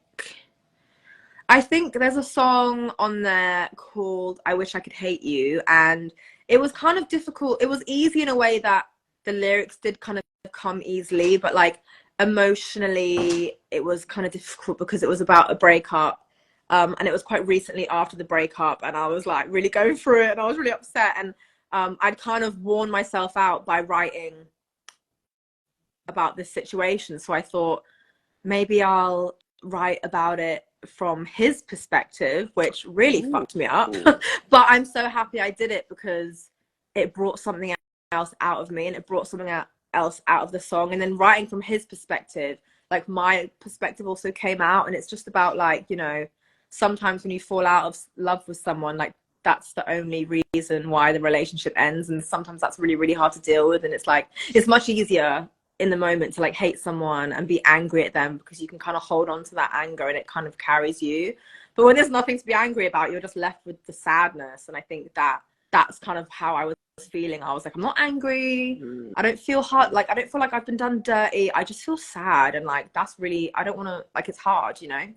I 1.50 1.60
think 1.60 1.94
there's 1.94 2.16
a 2.16 2.24
song 2.24 2.94
on 2.98 3.22
there 3.22 3.70
called 3.76 4.40
I 4.46 4.54
Wish 4.54 4.74
I 4.74 4.80
Could 4.80 4.94
Hate 4.94 5.22
You 5.22 5.62
and 5.68 6.14
it 6.48 6.60
was 6.60 6.72
kind 6.72 6.98
of 6.98 7.10
difficult. 7.10 7.62
It 7.62 7.68
was 7.68 7.84
easy 7.86 8.22
in 8.22 8.30
a 8.30 8.36
way 8.36 8.60
that 8.60 8.86
the 9.26 9.34
lyrics 9.34 9.78
did 9.78 10.00
kind 10.00 10.18
of 10.18 10.24
come 10.54 10.82
easily, 10.86 11.36
but 11.38 11.54
like 11.54 11.82
emotionally 12.20 13.58
it 13.70 13.84
was 13.84 14.06
kind 14.06 14.26
of 14.26 14.32
difficult 14.32 14.78
because 14.78 15.04
it 15.04 15.10
was 15.10 15.22
about 15.22 15.52
a 15.52 15.56
breakup. 15.56 16.26
Um, 16.72 16.96
and 17.00 17.08
it 17.08 17.12
was 17.12 17.22
quite 17.22 17.46
recently 17.46 17.88
after 17.90 18.16
the 18.16 18.24
breakup 18.24 18.80
and 18.84 18.96
I 18.96 19.06
was 19.08 19.26
like 19.26 19.46
really 19.50 19.68
going 19.68 19.98
through 19.98 20.24
it 20.24 20.32
and 20.32 20.40
I 20.40 20.48
was 20.48 20.58
really 20.58 20.72
upset 20.72 21.16
and 21.18 21.36
um, 21.74 21.98
I'd 22.00 22.18
kind 22.18 22.46
of 22.46 22.60
worn 22.60 22.90
myself 22.90 23.36
out 23.36 23.66
by 23.66 23.82
writing 23.82 24.34
about 26.08 26.38
this 26.38 26.50
situation. 26.50 27.20
So 27.20 27.34
I 27.34 27.42
thought 27.42 27.84
maybe 28.46 28.82
I'll 28.82 29.36
write 29.64 30.00
about 30.04 30.40
it 30.40 30.64
from 30.86 31.26
his 31.26 31.62
perspective, 31.62 32.52
which 32.54 32.86
really 32.86 33.24
Ooh. 33.24 33.32
fucked 33.32 33.56
me 33.56 33.66
up. 33.66 33.94
but 34.50 34.66
I'm 34.68 34.86
so 34.86 35.10
happy 35.10 35.42
I 35.42 35.52
did 35.52 35.72
it 35.72 35.88
because 35.90 36.52
it 36.96 37.14
brought 37.14 37.40
something 37.40 37.76
else 38.12 38.34
out 38.42 38.62
of 38.62 38.72
me 38.72 38.88
and 38.88 38.96
it 38.96 39.06
brought 39.06 39.28
something 39.28 39.50
else 39.94 40.22
out 40.28 40.44
of 40.44 40.52
the 40.52 40.60
song. 40.60 40.94
And 40.94 41.02
then 41.02 41.18
writing 41.18 41.48
from 41.48 41.62
his 41.62 41.86
perspective, 41.86 42.58
like 42.90 43.08
my 43.08 43.50
perspective 43.60 44.08
also 44.08 44.32
came 44.32 44.62
out. 44.62 44.88
And 44.88 44.96
it's 44.96 45.08
just 45.08 45.28
about 45.28 45.56
like, 45.56 45.86
you 45.90 45.96
know, 45.96 46.26
sometimes 46.72 47.24
when 47.24 47.32
you 47.32 47.40
fall 47.40 47.68
out 47.68 47.86
of 47.86 47.98
love 48.18 48.48
with 48.48 48.58
someone, 48.58 48.98
like 48.98 49.12
that's 49.44 49.74
the 49.74 49.88
only 49.90 50.26
reason 50.54 50.90
why 50.90 51.12
the 51.12 51.20
relationship 51.20 51.74
ends. 51.76 52.10
And 52.10 52.24
sometimes 52.24 52.62
that's 52.62 52.80
really, 52.80 52.96
really 52.96 53.14
hard 53.14 53.34
to 53.34 53.40
deal 53.40 53.70
with. 53.70 53.84
And 53.84 53.94
it's 53.94 54.08
like, 54.08 54.28
it's 54.50 54.68
much 54.68 54.90
easier 54.90 55.48
in 55.80 55.90
the 55.90 55.98
moment 55.98 56.34
to 56.34 56.42
like 56.42 56.54
hate 56.54 56.80
someone 56.80 57.34
and 57.34 57.48
be 57.48 57.64
angry 57.66 58.04
at 58.06 58.14
them 58.14 58.38
because 58.38 58.62
you 58.62 58.68
can 58.68 58.78
kind 58.78 58.96
of 58.96 59.04
hold 59.04 59.30
on 59.30 59.44
to 59.44 59.56
that 59.56 59.72
anger 59.74 60.08
and 60.08 60.18
it 60.18 60.28
kind 60.28 60.48
of 60.48 60.58
carries 60.58 61.02
you. 61.02 61.34
But 61.76 61.86
when 61.86 61.96
there's 61.96 62.10
nothing 62.10 62.38
to 62.38 62.46
be 62.46 62.54
angry 62.54 62.88
about, 62.88 63.12
you're 63.12 63.22
just 63.22 63.36
left 63.36 63.66
with 63.66 63.84
the 63.86 63.94
sadness. 63.94 64.68
And 64.68 64.78
I 64.78 64.82
think 64.82 65.14
that 65.16 65.42
that's 65.72 65.98
kind 66.00 66.20
of 66.20 66.28
how 66.30 66.56
I 66.56 66.66
was 66.66 66.76
feeling. 67.10 67.42
I 67.42 67.54
was 67.54 67.66
like, 67.66 67.76
I'm 67.76 67.82
not 67.82 68.00
angry. 68.00 68.80
Mm. 68.84 69.14
I 69.16 69.22
don't 69.22 69.40
feel 69.40 69.62
hard. 69.62 69.92
Like, 69.92 70.10
I 70.10 70.14
don't 70.14 70.30
feel 70.30 70.42
like 70.42 70.54
I've 70.54 70.66
been 70.66 70.78
done 70.78 71.02
dirty. 71.02 71.52
I 71.54 71.64
just 71.64 71.82
feel 71.82 71.98
sad. 71.98 72.56
And 72.56 72.66
like, 72.66 72.94
that's 72.94 73.16
really, 73.18 73.52
I 73.56 73.64
don't 73.64 73.78
want 73.78 73.88
to, 73.90 74.06
like, 74.14 74.30
it's 74.30 74.38
hard, 74.38 74.82
you 74.82 74.90
know? 74.90 75.08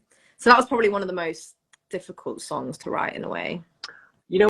So 0.44 0.50
that 0.50 0.58
was 0.58 0.66
probably 0.66 0.90
one 0.90 1.00
of 1.00 1.08
the 1.08 1.14
most 1.14 1.54
difficult 1.88 2.42
songs 2.42 2.76
to 2.76 2.90
write 2.90 3.14
in 3.14 3.24
a 3.24 3.28
way 3.30 3.62
You 4.28 4.40
know 4.40 4.48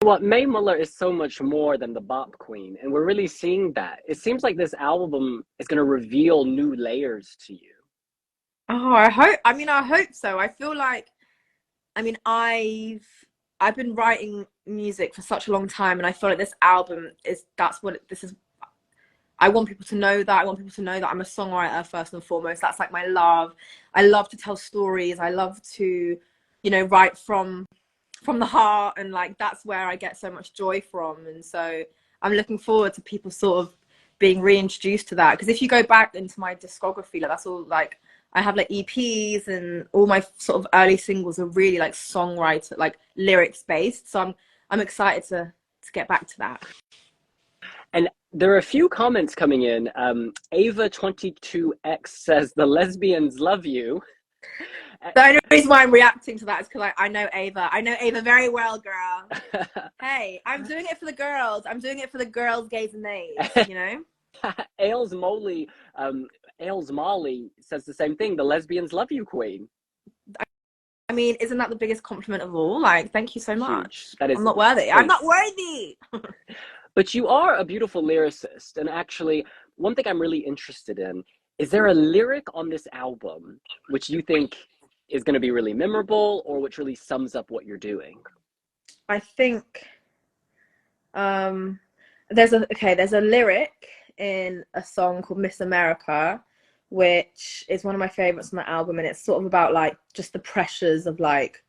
what 0.00 0.22
Mae 0.22 0.46
Muller 0.46 0.74
is 0.74 0.94
so 0.94 1.12
much 1.12 1.38
more 1.42 1.76
than 1.76 1.92
the 1.92 2.00
bop 2.00 2.32
queen, 2.38 2.78
and 2.80 2.90
we're 2.90 3.04
really 3.04 3.26
seeing 3.26 3.70
that. 3.74 3.98
It 4.08 4.16
seems 4.16 4.42
like 4.42 4.56
this 4.56 4.72
album 4.72 5.44
is 5.58 5.66
going 5.66 5.76
to 5.76 5.84
reveal 5.84 6.46
new 6.46 6.74
layers 6.74 7.36
to 7.46 7.52
you. 7.52 7.74
Oh, 8.70 8.94
I 8.94 9.10
hope. 9.10 9.38
I 9.44 9.52
mean, 9.52 9.68
I 9.68 9.82
hope 9.82 10.14
so. 10.14 10.38
I 10.38 10.48
feel 10.48 10.74
like, 10.74 11.08
I 11.94 12.00
mean, 12.00 12.16
I've 12.24 13.06
I've 13.60 13.76
been 13.76 13.94
writing 13.94 14.46
music 14.64 15.14
for 15.14 15.20
such 15.20 15.48
a 15.48 15.52
long 15.52 15.68
time, 15.68 15.98
and 15.98 16.06
I 16.06 16.12
feel 16.12 16.30
like 16.30 16.38
this 16.38 16.54
album 16.62 17.10
is 17.22 17.44
that's 17.58 17.82
what 17.82 18.00
this 18.08 18.24
is. 18.24 18.34
I 19.44 19.48
want 19.48 19.68
people 19.68 19.84
to 19.84 19.94
know 19.94 20.22
that. 20.22 20.40
I 20.40 20.46
want 20.46 20.56
people 20.56 20.72
to 20.72 20.80
know 20.80 20.98
that 20.98 21.10
I'm 21.10 21.20
a 21.20 21.24
songwriter 21.24 21.86
first 21.86 22.14
and 22.14 22.24
foremost. 22.24 22.62
That's 22.62 22.80
like 22.80 22.90
my 22.90 23.04
love. 23.04 23.54
I 23.92 24.06
love 24.06 24.30
to 24.30 24.38
tell 24.38 24.56
stories. 24.56 25.18
I 25.18 25.28
love 25.28 25.62
to, 25.72 26.16
you 26.62 26.70
know, 26.70 26.84
write 26.84 27.18
from 27.18 27.66
from 28.22 28.38
the 28.38 28.46
heart 28.46 28.94
and 28.96 29.12
like 29.12 29.36
that's 29.36 29.66
where 29.66 29.86
I 29.86 29.96
get 29.96 30.16
so 30.16 30.30
much 30.30 30.54
joy 30.54 30.80
from 30.80 31.26
and 31.26 31.44
so 31.44 31.84
I'm 32.22 32.32
looking 32.32 32.56
forward 32.56 32.94
to 32.94 33.02
people 33.02 33.30
sort 33.30 33.58
of 33.58 33.76
being 34.18 34.40
reintroduced 34.40 35.08
to 35.08 35.14
that 35.16 35.32
because 35.32 35.48
if 35.48 35.60
you 35.60 35.68
go 35.68 35.82
back 35.82 36.14
into 36.14 36.40
my 36.40 36.54
discography 36.54 37.20
like 37.20 37.28
that's 37.28 37.44
all 37.44 37.64
like 37.64 37.98
I 38.32 38.40
have 38.40 38.56
like 38.56 38.70
EPs 38.70 39.46
and 39.48 39.86
all 39.92 40.06
my 40.06 40.24
sort 40.38 40.58
of 40.58 40.66
early 40.72 40.96
singles 40.96 41.38
are 41.38 41.48
really 41.48 41.76
like 41.76 41.92
songwriter 41.92 42.78
like 42.78 42.96
lyrics 43.14 43.62
based 43.62 44.10
so 44.10 44.20
I'm 44.20 44.34
I'm 44.70 44.80
excited 44.80 45.24
to 45.28 45.52
to 45.82 45.92
get 45.92 46.08
back 46.08 46.26
to 46.28 46.38
that 46.38 46.64
and 47.92 48.08
there 48.34 48.52
are 48.52 48.58
a 48.58 48.62
few 48.62 48.88
comments 48.88 49.34
coming 49.34 49.62
in 49.62 49.88
um, 49.94 50.32
Ava22X 50.52 52.08
says 52.08 52.52
the 52.54 52.66
lesbians 52.66 53.38
love 53.38 53.64
you 53.64 54.02
the 55.14 55.24
only 55.24 55.40
reason 55.50 55.68
why 55.68 55.82
I'm 55.82 55.92
reacting 55.92 56.36
to 56.38 56.44
that 56.46 56.62
is 56.62 56.68
because 56.68 56.90
I, 56.98 57.04
I 57.04 57.08
know 57.08 57.28
Ava. 57.32 57.68
I 57.70 57.80
know 57.80 57.96
Ava 58.00 58.20
very 58.20 58.48
well, 58.48 58.78
girl. 58.78 59.28
hey, 60.00 60.40
I'm 60.46 60.64
doing 60.64 60.86
it 60.90 60.98
for 60.98 61.06
the 61.06 61.12
girls. 61.12 61.64
I'm 61.66 61.80
doing 61.80 61.98
it 61.98 62.10
for 62.10 62.18
the 62.18 62.26
girls, 62.26 62.68
gays, 62.68 62.94
and 62.94 63.02
nays. 63.02 63.36
You 63.68 63.74
know. 63.74 64.54
Ailes 64.78 65.14
Molly, 65.14 65.68
um, 65.94 66.26
Ailes 66.60 66.90
Molly 66.90 67.50
says 67.60 67.84
the 67.84 67.94
same 67.94 68.16
thing. 68.16 68.36
The 68.36 68.44
lesbians 68.44 68.92
love 68.92 69.10
you, 69.10 69.24
Queen. 69.24 69.68
I 71.08 71.12
mean, 71.12 71.36
isn't 71.36 71.58
that 71.58 71.70
the 71.70 71.76
biggest 71.76 72.02
compliment 72.02 72.42
of 72.42 72.54
all? 72.54 72.80
Like, 72.80 73.12
thank 73.12 73.34
you 73.34 73.40
so 73.40 73.54
much. 73.54 74.10
Huge. 74.10 74.16
That 74.18 74.30
is 74.30 74.38
I'm 74.38 74.44
not 74.44 74.56
worthy. 74.56 74.90
I'm 74.90 75.06
not 75.06 75.22
worthy. 75.22 75.98
But 76.94 77.14
you 77.14 77.28
are 77.28 77.56
a 77.56 77.64
beautiful 77.64 78.02
lyricist, 78.02 78.76
and 78.76 78.88
actually, 78.88 79.44
one 79.76 79.94
thing 79.94 80.06
I'm 80.06 80.20
really 80.20 80.38
interested 80.38 80.98
in 80.98 81.24
is 81.58 81.70
there 81.70 81.86
a 81.86 81.94
lyric 81.94 82.44
on 82.52 82.68
this 82.68 82.88
album 82.92 83.60
which 83.88 84.10
you 84.10 84.22
think 84.22 84.56
is 85.08 85.22
going 85.22 85.34
to 85.34 85.40
be 85.40 85.52
really 85.52 85.72
memorable 85.72 86.42
or 86.46 86.60
which 86.60 86.78
really 86.78 86.94
sums 86.94 87.36
up 87.36 87.50
what 87.50 87.64
you're 87.64 87.76
doing? 87.76 88.18
I 89.08 89.20
think 89.20 89.64
um, 91.14 91.78
there's 92.30 92.52
a 92.52 92.64
okay, 92.72 92.94
there's 92.94 93.12
a 93.12 93.20
lyric 93.20 93.88
in 94.18 94.64
a 94.74 94.82
song 94.82 95.22
called 95.22 95.40
Miss 95.40 95.60
America, 95.60 96.42
which 96.88 97.64
is 97.68 97.84
one 97.84 97.94
of 97.94 97.98
my 97.98 98.08
favorites 98.08 98.52
on 98.52 98.58
the 98.58 98.68
album, 98.68 98.98
and 98.98 99.06
it's 99.06 99.24
sort 99.24 99.40
of 99.40 99.46
about 99.46 99.72
like 99.72 99.96
just 100.12 100.32
the 100.32 100.38
pressures 100.38 101.06
of 101.06 101.20
like 101.20 101.62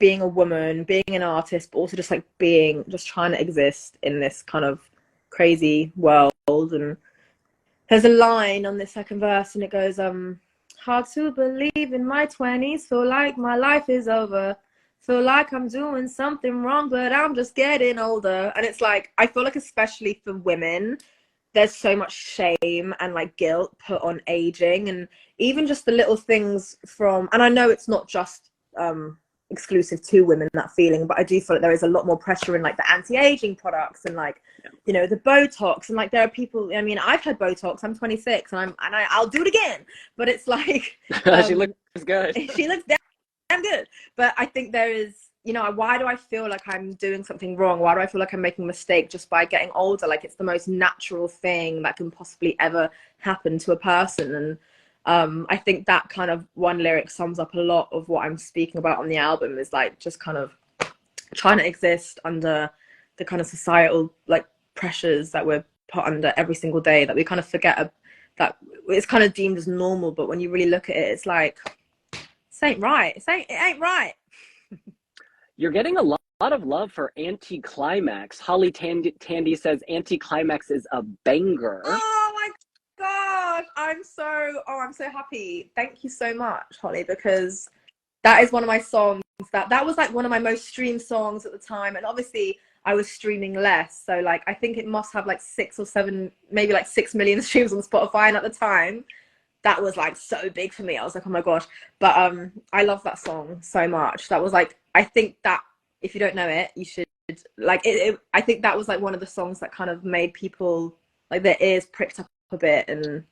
being 0.00 0.22
a 0.22 0.26
woman, 0.26 0.82
being 0.82 1.04
an 1.08 1.22
artist, 1.22 1.70
but 1.70 1.78
also 1.78 1.96
just 1.96 2.10
like 2.10 2.24
being 2.38 2.84
just 2.88 3.06
trying 3.06 3.30
to 3.30 3.40
exist 3.40 3.98
in 4.02 4.18
this 4.18 4.42
kind 4.42 4.64
of 4.64 4.90
crazy 5.28 5.92
world. 5.94 6.32
And 6.48 6.96
there's 7.88 8.06
a 8.06 8.08
line 8.08 8.66
on 8.66 8.78
the 8.78 8.86
second 8.86 9.20
verse, 9.20 9.54
and 9.54 9.62
it 9.62 9.70
goes, 9.70 10.00
um, 10.00 10.40
Hard 10.80 11.04
to 11.12 11.30
believe 11.30 11.92
in 11.92 12.06
my 12.06 12.26
20s. 12.26 12.82
Feel 12.88 13.06
like 13.06 13.36
my 13.36 13.54
life 13.54 13.90
is 13.90 14.08
over. 14.08 14.56
Feel 15.00 15.22
like 15.22 15.52
I'm 15.52 15.68
doing 15.68 16.08
something 16.08 16.62
wrong, 16.62 16.88
but 16.88 17.12
I'm 17.12 17.34
just 17.34 17.54
getting 17.54 17.98
older. 17.98 18.50
And 18.56 18.64
it's 18.64 18.80
like, 18.80 19.12
I 19.18 19.26
feel 19.26 19.44
like, 19.44 19.56
especially 19.56 20.22
for 20.24 20.34
women, 20.38 20.96
there's 21.52 21.74
so 21.74 21.94
much 21.94 22.12
shame 22.12 22.94
and 23.00 23.12
like 23.12 23.36
guilt 23.36 23.76
put 23.86 24.00
on 24.00 24.22
aging. 24.26 24.88
And 24.88 25.06
even 25.36 25.66
just 25.66 25.84
the 25.84 25.92
little 25.92 26.16
things 26.16 26.76
from, 26.86 27.28
and 27.32 27.42
I 27.42 27.50
know 27.50 27.68
it's 27.68 27.88
not 27.88 28.08
just 28.08 28.50
um, 28.78 29.18
exclusive 29.50 30.00
to 30.02 30.22
women 30.22 30.48
that 30.52 30.70
feeling 30.70 31.06
but 31.06 31.18
i 31.18 31.22
do 31.22 31.40
feel 31.40 31.56
like 31.56 31.62
there 31.62 31.72
is 31.72 31.82
a 31.82 31.88
lot 31.88 32.06
more 32.06 32.16
pressure 32.16 32.56
in 32.56 32.62
like 32.62 32.76
the 32.76 32.90
anti-aging 32.90 33.56
products 33.56 34.04
and 34.04 34.14
like 34.14 34.42
yeah. 34.62 34.70
you 34.86 34.92
know 34.92 35.06
the 35.06 35.16
botox 35.16 35.88
and 35.88 35.96
like 35.96 36.10
there 36.10 36.22
are 36.22 36.28
people 36.28 36.70
i 36.74 36.80
mean 36.80 36.98
i've 36.98 37.22
had 37.22 37.38
botox 37.38 37.80
i'm 37.82 37.94
26 37.94 38.52
and 38.52 38.60
i'm 38.60 38.74
and 38.82 38.94
I, 38.94 39.06
i'll 39.10 39.26
do 39.26 39.42
it 39.42 39.48
again 39.48 39.84
but 40.16 40.28
it's 40.28 40.46
like 40.46 40.98
um, 41.26 41.44
she 41.48 41.54
looks 41.54 41.74
good 42.04 42.36
she 42.54 42.68
looks 42.68 42.84
I'm 43.50 43.62
good. 43.62 43.88
But 44.16 44.34
I 44.38 44.46
think 44.46 44.72
there 44.72 44.90
is, 44.90 45.30
you 45.44 45.52
know, 45.52 45.70
why 45.72 45.98
do 45.98 46.06
I 46.06 46.16
feel 46.16 46.48
like 46.48 46.62
I'm 46.66 46.94
doing 46.94 47.24
something 47.24 47.56
wrong? 47.56 47.80
Why 47.80 47.94
do 47.94 48.00
I 48.00 48.06
feel 48.06 48.20
like 48.20 48.32
I'm 48.32 48.40
making 48.40 48.64
a 48.64 48.66
mistake 48.66 49.10
just 49.10 49.28
by 49.28 49.44
getting 49.44 49.70
older? 49.72 50.06
Like 50.06 50.24
it's 50.24 50.36
the 50.36 50.44
most 50.44 50.68
natural 50.68 51.28
thing 51.28 51.82
that 51.82 51.96
can 51.96 52.10
possibly 52.10 52.56
ever 52.60 52.90
happen 53.18 53.58
to 53.58 53.72
a 53.72 53.76
person. 53.76 54.34
And 54.34 54.58
um, 55.06 55.46
I 55.48 55.56
think 55.56 55.86
that 55.86 56.08
kind 56.08 56.30
of 56.30 56.46
one 56.54 56.78
lyric 56.78 57.10
sums 57.10 57.38
up 57.38 57.54
a 57.54 57.60
lot 57.60 57.88
of 57.92 58.08
what 58.08 58.24
I'm 58.24 58.38
speaking 58.38 58.78
about 58.78 58.98
on 58.98 59.08
the 59.08 59.16
album 59.16 59.58
is 59.58 59.72
like 59.72 59.98
just 59.98 60.20
kind 60.20 60.36
of 60.36 60.56
trying 61.34 61.58
to 61.58 61.66
exist 61.66 62.18
under 62.24 62.70
the 63.16 63.24
kind 63.24 63.40
of 63.40 63.46
societal 63.46 64.12
like 64.26 64.46
pressures 64.74 65.30
that 65.30 65.46
we're 65.46 65.64
put 65.92 66.04
under 66.04 66.32
every 66.36 66.54
single 66.54 66.80
day 66.80 67.04
that 67.04 67.16
we 67.16 67.24
kind 67.24 67.38
of 67.38 67.46
forget 67.46 67.92
that 68.38 68.56
it's 68.88 69.06
kind 69.06 69.24
of 69.24 69.34
deemed 69.34 69.58
as 69.58 69.66
normal 69.66 70.12
but 70.12 70.28
when 70.28 70.40
you 70.40 70.50
really 70.50 70.70
look 70.70 70.88
at 70.88 70.96
it 70.96 71.10
it's 71.10 71.26
like 71.26 71.58
this 72.60 72.68
ain't 72.68 72.80
right. 72.80 73.16
It 73.16 73.24
ain't, 73.28 73.46
it 73.50 73.54
ain't 73.54 73.80
right. 73.80 74.14
You're 75.56 75.70
getting 75.70 75.96
a 75.96 76.02
lot, 76.02 76.20
lot 76.40 76.52
of 76.52 76.64
love 76.64 76.92
for 76.92 77.12
anti-climax. 77.16 78.38
Holly 78.38 78.70
tandy, 78.70 79.12
tandy 79.12 79.54
says 79.54 79.82
anti-climax 79.88 80.70
is 80.70 80.86
a 80.92 81.02
banger. 81.02 81.82
Oh 81.84 82.29
god 83.60 83.68
i'm 83.76 84.02
so 84.02 84.62
oh 84.68 84.80
i'm 84.80 84.92
so 84.92 85.08
happy 85.10 85.70
thank 85.74 86.02
you 86.04 86.10
so 86.10 86.34
much 86.34 86.76
holly 86.80 87.04
because 87.04 87.68
that 88.22 88.42
is 88.42 88.52
one 88.52 88.62
of 88.62 88.66
my 88.66 88.78
songs 88.78 89.22
that 89.52 89.68
that 89.68 89.84
was 89.84 89.96
like 89.96 90.12
one 90.12 90.24
of 90.24 90.30
my 90.30 90.38
most 90.38 90.66
streamed 90.66 91.00
songs 91.00 91.46
at 91.46 91.52
the 91.52 91.58
time 91.58 91.96
and 91.96 92.04
obviously 92.04 92.58
I 92.84 92.94
was 92.94 93.10
streaming 93.10 93.54
less. 93.54 94.02
So 94.04 94.20
like 94.20 94.42
I 94.46 94.54
think 94.54 94.78
it 94.78 94.86
must 94.86 95.12
have 95.12 95.26
like 95.26 95.40
six 95.40 95.78
or 95.78 95.84
seven, 95.84 96.32
maybe 96.50 96.72
like 96.72 96.86
six 96.86 97.14
million 97.14 97.42
streams 97.42 97.72
on 97.72 97.80
Spotify. 97.80 98.28
And 98.28 98.36
at 98.36 98.42
the 98.42 98.50
time, 98.50 99.04
that 99.62 99.82
was 99.82 99.96
like 99.96 100.16
so 100.16 100.48
big 100.48 100.72
for 100.72 100.82
me. 100.82 100.96
I 100.96 101.04
was 101.04 101.14
like, 101.14 101.26
oh 101.26 101.30
my 101.30 101.42
gosh. 101.42 101.66
But 101.98 102.16
um 102.16 102.52
I 102.72 102.84
love 102.84 103.02
that 103.04 103.18
song 103.18 103.58
so 103.62 103.86
much. 103.86 104.28
That 104.28 104.42
was 104.42 104.52
like 104.52 104.76
I 104.94 105.04
think 105.04 105.36
that 105.44 105.62
if 106.00 106.14
you 106.14 106.20
don't 106.20 106.34
know 106.34 106.48
it, 106.48 106.70
you 106.76 106.84
should 106.84 107.06
like 107.58 107.84
it, 107.84 107.90
it 107.90 108.18
I 108.32 108.40
think 108.40 108.62
that 108.62 108.76
was 108.76 108.88
like 108.88 109.00
one 109.00 109.14
of 109.14 109.20
the 109.20 109.26
songs 109.26 109.60
that 109.60 109.72
kind 109.72 109.90
of 109.90 110.04
made 110.04 110.32
people 110.32 110.96
like 111.30 111.42
their 111.42 111.56
ears 111.60 111.86
pricked 111.86 112.18
up 112.18 112.26
a 112.50 112.56
bit 112.56 112.88
and 112.88 113.24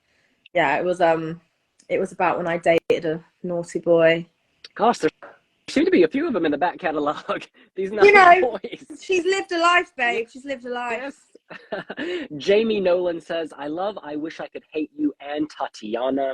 yeah, 0.54 0.76
it 0.78 0.84
was 0.84 1.00
um 1.00 1.40
it 1.88 1.98
was 1.98 2.12
about 2.12 2.36
when 2.36 2.46
I 2.46 2.58
dated 2.58 3.06
a 3.06 3.24
naughty 3.42 3.78
boy. 3.78 4.26
Gosh, 4.74 4.98
there's 4.98 5.12
seem 5.70 5.84
to 5.84 5.90
be 5.90 6.02
a 6.02 6.08
few 6.08 6.26
of 6.26 6.32
them 6.32 6.44
in 6.44 6.52
the 6.52 6.58
back 6.58 6.78
catalogue. 6.78 7.44
These 7.74 7.90
you 7.90 8.12
know, 8.12 8.58
boys. 8.62 8.84
She's 9.00 9.24
lived 9.24 9.52
a 9.52 9.60
life, 9.60 9.92
babe. 9.96 10.28
She's 10.30 10.44
lived 10.44 10.64
a 10.64 10.70
life. 10.70 11.14
Yes. 11.72 12.26
Jamie 12.36 12.80
Nolan 12.80 13.20
says, 13.20 13.52
"I 13.56 13.68
love. 13.68 13.98
I 14.02 14.16
wish 14.16 14.40
I 14.40 14.48
could 14.48 14.64
hate 14.72 14.90
you 14.96 15.12
and 15.20 15.48
Tatiana." 15.50 16.32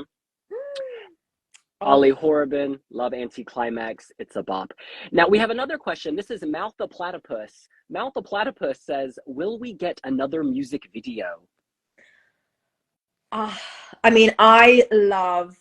Ollie 1.81 2.11
Horrobin, 2.11 2.79
love 2.91 3.13
anticlimax. 3.13 4.11
It's 4.19 4.37
a 4.37 4.43
bop. 4.43 4.73
Now 5.13 5.29
we 5.29 5.39
have 5.39 5.51
another 5.51 5.77
question. 5.77 6.17
This 6.17 6.31
is 6.31 6.43
Mouth 6.43 6.73
the 6.79 6.89
Platypus. 6.89 7.69
Mouth 7.91 8.15
the 8.15 8.23
Platypus 8.23 8.81
says, 8.81 9.19
"Will 9.27 9.59
we 9.59 9.75
get 9.75 10.01
another 10.05 10.43
music 10.43 10.89
video?" 10.93 11.43
Uh, 13.33 13.55
I 14.03 14.11
mean, 14.11 14.35
I 14.39 14.87
love 14.93 15.57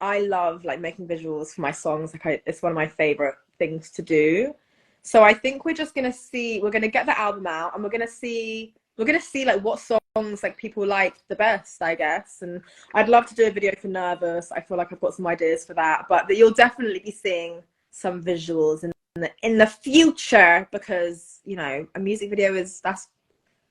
I 0.00 0.20
love 0.20 0.64
like 0.64 0.80
making 0.80 1.08
visuals 1.08 1.54
for 1.54 1.60
my 1.60 1.72
songs. 1.72 2.12
Like 2.12 2.26
I, 2.26 2.42
it's 2.46 2.62
one 2.62 2.72
of 2.72 2.76
my 2.76 2.86
favorite 2.86 3.34
things 3.58 3.90
to 3.92 4.02
do. 4.02 4.54
So 5.02 5.22
I 5.22 5.32
think 5.34 5.64
we're 5.64 5.74
just 5.74 5.94
gonna 5.94 6.12
see. 6.12 6.60
We're 6.60 6.70
gonna 6.70 6.88
get 6.88 7.06
the 7.06 7.18
album 7.18 7.46
out, 7.46 7.74
and 7.74 7.82
we're 7.82 7.90
gonna 7.90 8.06
see. 8.06 8.74
We're 8.96 9.04
gonna 9.04 9.20
see 9.20 9.44
like 9.44 9.62
what 9.62 9.80
songs 9.80 10.42
like 10.42 10.56
people 10.56 10.84
like 10.86 11.16
the 11.28 11.36
best, 11.36 11.82
I 11.82 11.94
guess. 11.94 12.38
And 12.42 12.60
I'd 12.94 13.08
love 13.08 13.26
to 13.26 13.34
do 13.34 13.46
a 13.46 13.50
video 13.50 13.72
for 13.80 13.88
Nervous. 13.88 14.50
I 14.52 14.60
feel 14.60 14.76
like 14.76 14.92
I've 14.92 15.00
got 15.00 15.14
some 15.14 15.26
ideas 15.26 15.64
for 15.64 15.74
that. 15.74 16.06
But 16.08 16.28
you'll 16.36 16.50
definitely 16.50 17.00
be 17.00 17.10
seeing 17.10 17.62
some 17.90 18.22
visuals 18.22 18.84
in 18.84 18.92
the 19.14 19.30
in 19.42 19.58
the 19.58 19.66
future 19.66 20.68
because 20.72 21.40
you 21.44 21.56
know 21.56 21.86
a 21.94 21.98
music 22.00 22.30
video 22.30 22.54
is 22.54 22.80
that's 22.80 23.08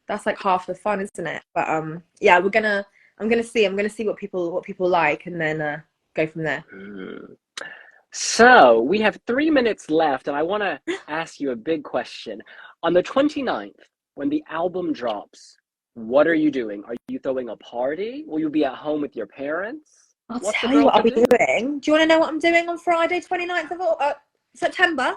that's 0.08 0.26
like 0.26 0.42
half 0.42 0.66
the 0.66 0.76
fun, 0.76 1.02
isn't 1.02 1.28
it? 1.28 1.44
But 1.54 1.70
um, 1.70 2.04
yeah, 2.20 2.40
we're 2.40 2.50
gonna. 2.50 2.86
I'm 3.20 3.30
gonna 3.30 3.44
see. 3.44 3.66
I'm 3.66 3.76
gonna 3.76 3.90
see 3.90 4.06
what 4.06 4.18
people 4.18 4.52
what 4.52 4.64
people 4.64 4.88
like, 4.88 5.26
and 5.26 5.40
then 5.40 5.62
uh, 5.62 5.82
go 6.16 6.28
from 6.28 6.44
there. 6.44 6.64
So 8.12 8.82
we 8.82 9.00
have 9.02 9.20
three 9.28 9.50
minutes 9.50 9.90
left, 9.90 10.28
and 10.28 10.36
I 10.36 10.44
want 10.44 10.64
to 10.64 10.80
ask 11.08 11.40
you 11.40 11.52
a 11.52 11.56
big 11.56 11.84
question. 11.84 12.42
On 12.84 12.94
the 12.94 13.04
29th, 13.04 13.74
when 14.16 14.30
the 14.30 14.44
album 14.50 14.94
drops, 14.94 15.58
what 15.96 16.28
are 16.28 16.36
you 16.36 16.52
doing? 16.52 16.84
Are 16.86 16.96
you 17.08 17.20
throwing 17.20 17.50
a 17.50 17.56
party? 17.58 18.24
Will 18.28 18.40
you 18.40 18.50
be 18.50 18.66
at 18.66 18.76
home 18.76 19.02
with 19.02 19.16
your 19.16 19.28
parents? 19.28 20.16
I'll 20.30 20.40
What's 20.40 20.60
tell 20.60 20.72
you 20.72 20.86
what 20.86 20.96
I'll 20.96 21.04
be 21.04 21.12
doing? 21.12 21.80
Do 21.80 21.92
you 21.92 21.98
want 21.98 22.04
to 22.04 22.06
know 22.06 22.20
what 22.20 22.30
I'm 22.30 22.40
doing 22.40 22.68
on 22.70 22.78
Friday, 22.78 23.22
29th 23.22 23.72
of 23.72 23.82
uh, 24.00 24.14
September? 24.56 25.16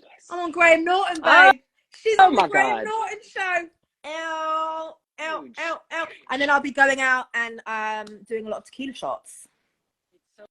Yes. 0.00 0.26
I'm 0.30 0.38
on 0.40 0.50
Graham 0.52 0.84
Norton, 0.84 1.18
oh, 1.22 1.50
babe. 1.52 1.60
Oh, 1.60 1.66
She's 1.96 2.18
on 2.18 2.38
oh 2.38 2.42
the 2.42 2.48
Graham 2.48 2.84
God. 2.84 2.84
Norton 2.84 3.18
show. 3.28 3.68
Ow, 4.06 4.94
ow, 5.20 5.44
ow, 5.58 5.80
ow. 5.92 6.06
And 6.30 6.40
then 6.40 6.50
I'll 6.50 6.60
be 6.60 6.70
going 6.72 7.00
out 7.00 7.26
and 7.34 7.60
um, 7.66 8.22
doing 8.28 8.46
a 8.46 8.50
lot 8.50 8.58
of 8.58 8.64
tequila 8.64 8.94
shots 8.94 9.46
So 10.38 10.46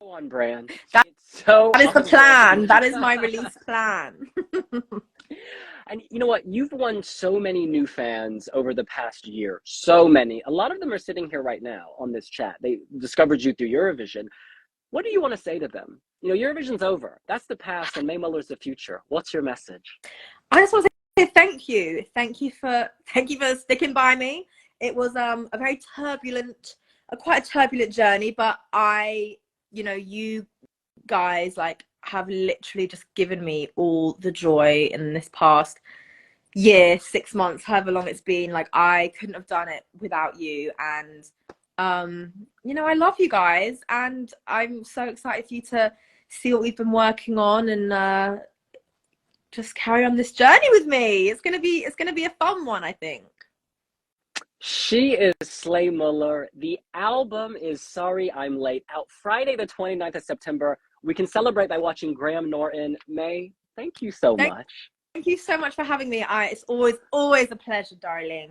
on 0.00 0.28
brand. 0.28 0.70
That, 0.92 1.06
so 1.18 1.70
that 1.74 1.82
is 1.82 1.94
the 1.94 2.02
plan. 2.02 2.66
that 2.66 2.82
is 2.82 2.96
my 2.96 3.14
release 3.26 3.56
plan. 3.64 4.16
and 5.88 6.02
you 6.10 6.18
know 6.18 6.26
what? 6.26 6.44
You've 6.46 6.72
won 6.72 7.02
so 7.02 7.38
many 7.38 7.66
new 7.66 7.86
fans 7.86 8.48
over 8.52 8.74
the 8.74 8.84
past 8.84 9.26
year. 9.26 9.60
So 9.64 10.08
many. 10.08 10.42
A 10.46 10.50
lot 10.50 10.72
of 10.72 10.80
them 10.80 10.92
are 10.92 10.98
sitting 10.98 11.30
here 11.30 11.42
right 11.42 11.62
now 11.62 11.86
on 11.98 12.10
this 12.12 12.28
chat. 12.28 12.56
They 12.60 12.78
discovered 12.98 13.42
you 13.42 13.52
through 13.52 13.68
Eurovision. 13.68 14.24
What 14.90 15.04
do 15.04 15.10
you 15.10 15.20
want 15.20 15.32
to 15.32 15.40
say 15.40 15.58
to 15.60 15.68
them? 15.68 16.00
You 16.22 16.30
know, 16.30 16.34
Eurovision's 16.34 16.82
over. 16.82 17.20
That's 17.28 17.46
the 17.46 17.56
past, 17.56 17.96
and 17.96 18.06
Mae 18.06 18.16
Muller's 18.18 18.48
the 18.48 18.56
future. 18.56 19.02
What's 19.08 19.32
your 19.32 19.42
message? 19.42 19.98
I 20.50 20.60
just 20.60 20.72
want 20.72 20.84
to 20.84 20.88
say 20.88 20.89
thank 21.34 21.68
you. 21.68 22.04
Thank 22.14 22.40
you 22.40 22.50
for 22.50 22.88
thank 23.12 23.30
you 23.30 23.38
for 23.38 23.54
sticking 23.56 23.92
by 23.92 24.14
me. 24.14 24.46
It 24.80 24.94
was 24.94 25.14
um, 25.16 25.48
a 25.52 25.58
very 25.58 25.80
turbulent, 25.96 26.76
a 27.10 27.16
quite 27.16 27.46
a 27.46 27.50
turbulent 27.50 27.92
journey, 27.92 28.30
but 28.30 28.58
I 28.72 29.36
you 29.72 29.82
know, 29.84 29.94
you 29.94 30.46
guys 31.06 31.56
like 31.56 31.84
have 32.02 32.28
literally 32.28 32.86
just 32.86 33.04
given 33.14 33.44
me 33.44 33.68
all 33.76 34.14
the 34.20 34.32
joy 34.32 34.88
in 34.92 35.12
this 35.12 35.30
past 35.32 35.78
year, 36.54 36.98
six 36.98 37.34
months, 37.34 37.64
however 37.64 37.92
long 37.92 38.08
it's 38.08 38.20
been. 38.20 38.50
Like 38.50 38.68
I 38.72 39.12
couldn't 39.18 39.34
have 39.34 39.46
done 39.46 39.68
it 39.68 39.84
without 40.00 40.40
you. 40.40 40.72
And 40.78 41.24
um, 41.78 42.32
you 42.64 42.74
know, 42.74 42.86
I 42.86 42.94
love 42.94 43.14
you 43.18 43.28
guys 43.28 43.80
and 43.88 44.32
I'm 44.46 44.84
so 44.84 45.04
excited 45.04 45.46
for 45.46 45.54
you 45.54 45.62
to 45.62 45.92
see 46.28 46.52
what 46.52 46.62
we've 46.62 46.76
been 46.76 46.92
working 46.92 47.38
on 47.38 47.68
and 47.70 47.92
uh 47.92 48.36
just 49.52 49.74
carry 49.74 50.04
on 50.04 50.16
this 50.16 50.32
journey 50.32 50.68
with 50.70 50.86
me. 50.86 51.28
It's 51.30 51.40
gonna 51.40 51.60
be 51.60 51.84
it's 51.84 51.96
gonna 51.96 52.12
be 52.12 52.24
a 52.24 52.30
fun 52.38 52.64
one, 52.64 52.84
I 52.84 52.92
think. 52.92 53.24
She 54.60 55.12
is 55.12 55.34
Slay 55.42 55.88
Muller. 55.88 56.48
The 56.58 56.78
album 56.92 57.56
is 57.56 57.80
Sorry 57.80 58.30
I'm 58.32 58.58
Late, 58.58 58.84
out 58.94 59.10
Friday, 59.10 59.56
the 59.56 59.66
29th 59.66 60.16
of 60.16 60.22
September. 60.22 60.78
We 61.02 61.14
can 61.14 61.26
celebrate 61.26 61.70
by 61.70 61.78
watching 61.78 62.12
Graham 62.12 62.50
Norton. 62.50 62.94
Mae, 63.08 63.52
thank 63.74 64.02
you 64.02 64.12
so 64.12 64.36
thank, 64.36 64.52
much. 64.52 64.70
Thank 65.14 65.26
you 65.26 65.38
so 65.38 65.56
much 65.56 65.74
for 65.74 65.82
having 65.82 66.10
me. 66.10 66.22
I, 66.22 66.46
it's 66.46 66.62
always, 66.64 66.96
always 67.10 67.50
a 67.52 67.56
pleasure, 67.56 67.94
darling. 67.94 68.50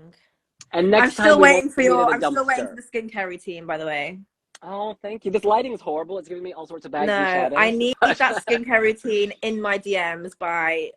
And 0.73 0.89
next 0.89 1.19
I'm 1.19 1.25
still 1.25 1.39
waiting 1.39 1.69
for 1.69 1.81
your. 1.81 2.11
I'm 2.11 2.19
still 2.19 2.45
waiting 2.45 2.67
for 2.67 2.75
the 2.75 2.81
skincare 2.81 3.27
routine, 3.27 3.67
by 3.67 3.77
the 3.77 3.85
way. 3.85 4.19
Oh, 4.61 4.97
thank 5.01 5.23
you. 5.23 5.31
This 5.31 5.45
lighting 5.45 5.73
is 5.73 5.81
horrible. 5.81 6.17
It's 6.17 6.27
giving 6.27 6.43
me 6.43 6.53
all 6.53 6.67
sorts 6.67 6.85
of 6.85 6.91
bad. 6.91 7.07
No, 7.07 7.57
I 7.57 7.71
need 7.71 7.95
that 8.01 8.17
skincare 8.45 8.81
routine 8.81 9.31
in 9.41 9.61
my 9.61 9.77
DMs 9.77 10.37
by 10.37 10.91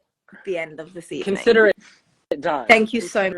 the 0.45 0.59
end 0.59 0.81
of 0.81 0.93
the 0.95 1.03
season. 1.03 1.35
Consider 1.37 1.73
it 2.31 2.41
done. 2.41 2.67
Thank 2.67 2.93
you 2.93 3.01
so 3.01 3.31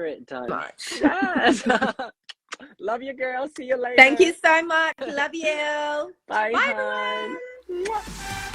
much. 0.48 1.00
Yes. 1.00 1.66
Love 2.78 3.02
you, 3.02 3.12
girl. 3.12 3.48
See 3.56 3.64
you 3.64 3.76
later. 3.76 3.96
Thank 3.96 4.20
you 4.20 4.34
so 4.42 4.62
much. 4.62 4.94
Love 5.06 5.34
you. 5.34 6.12
Bye. 6.28 6.52
Bye. 6.52 7.36
Bye. 7.68 8.50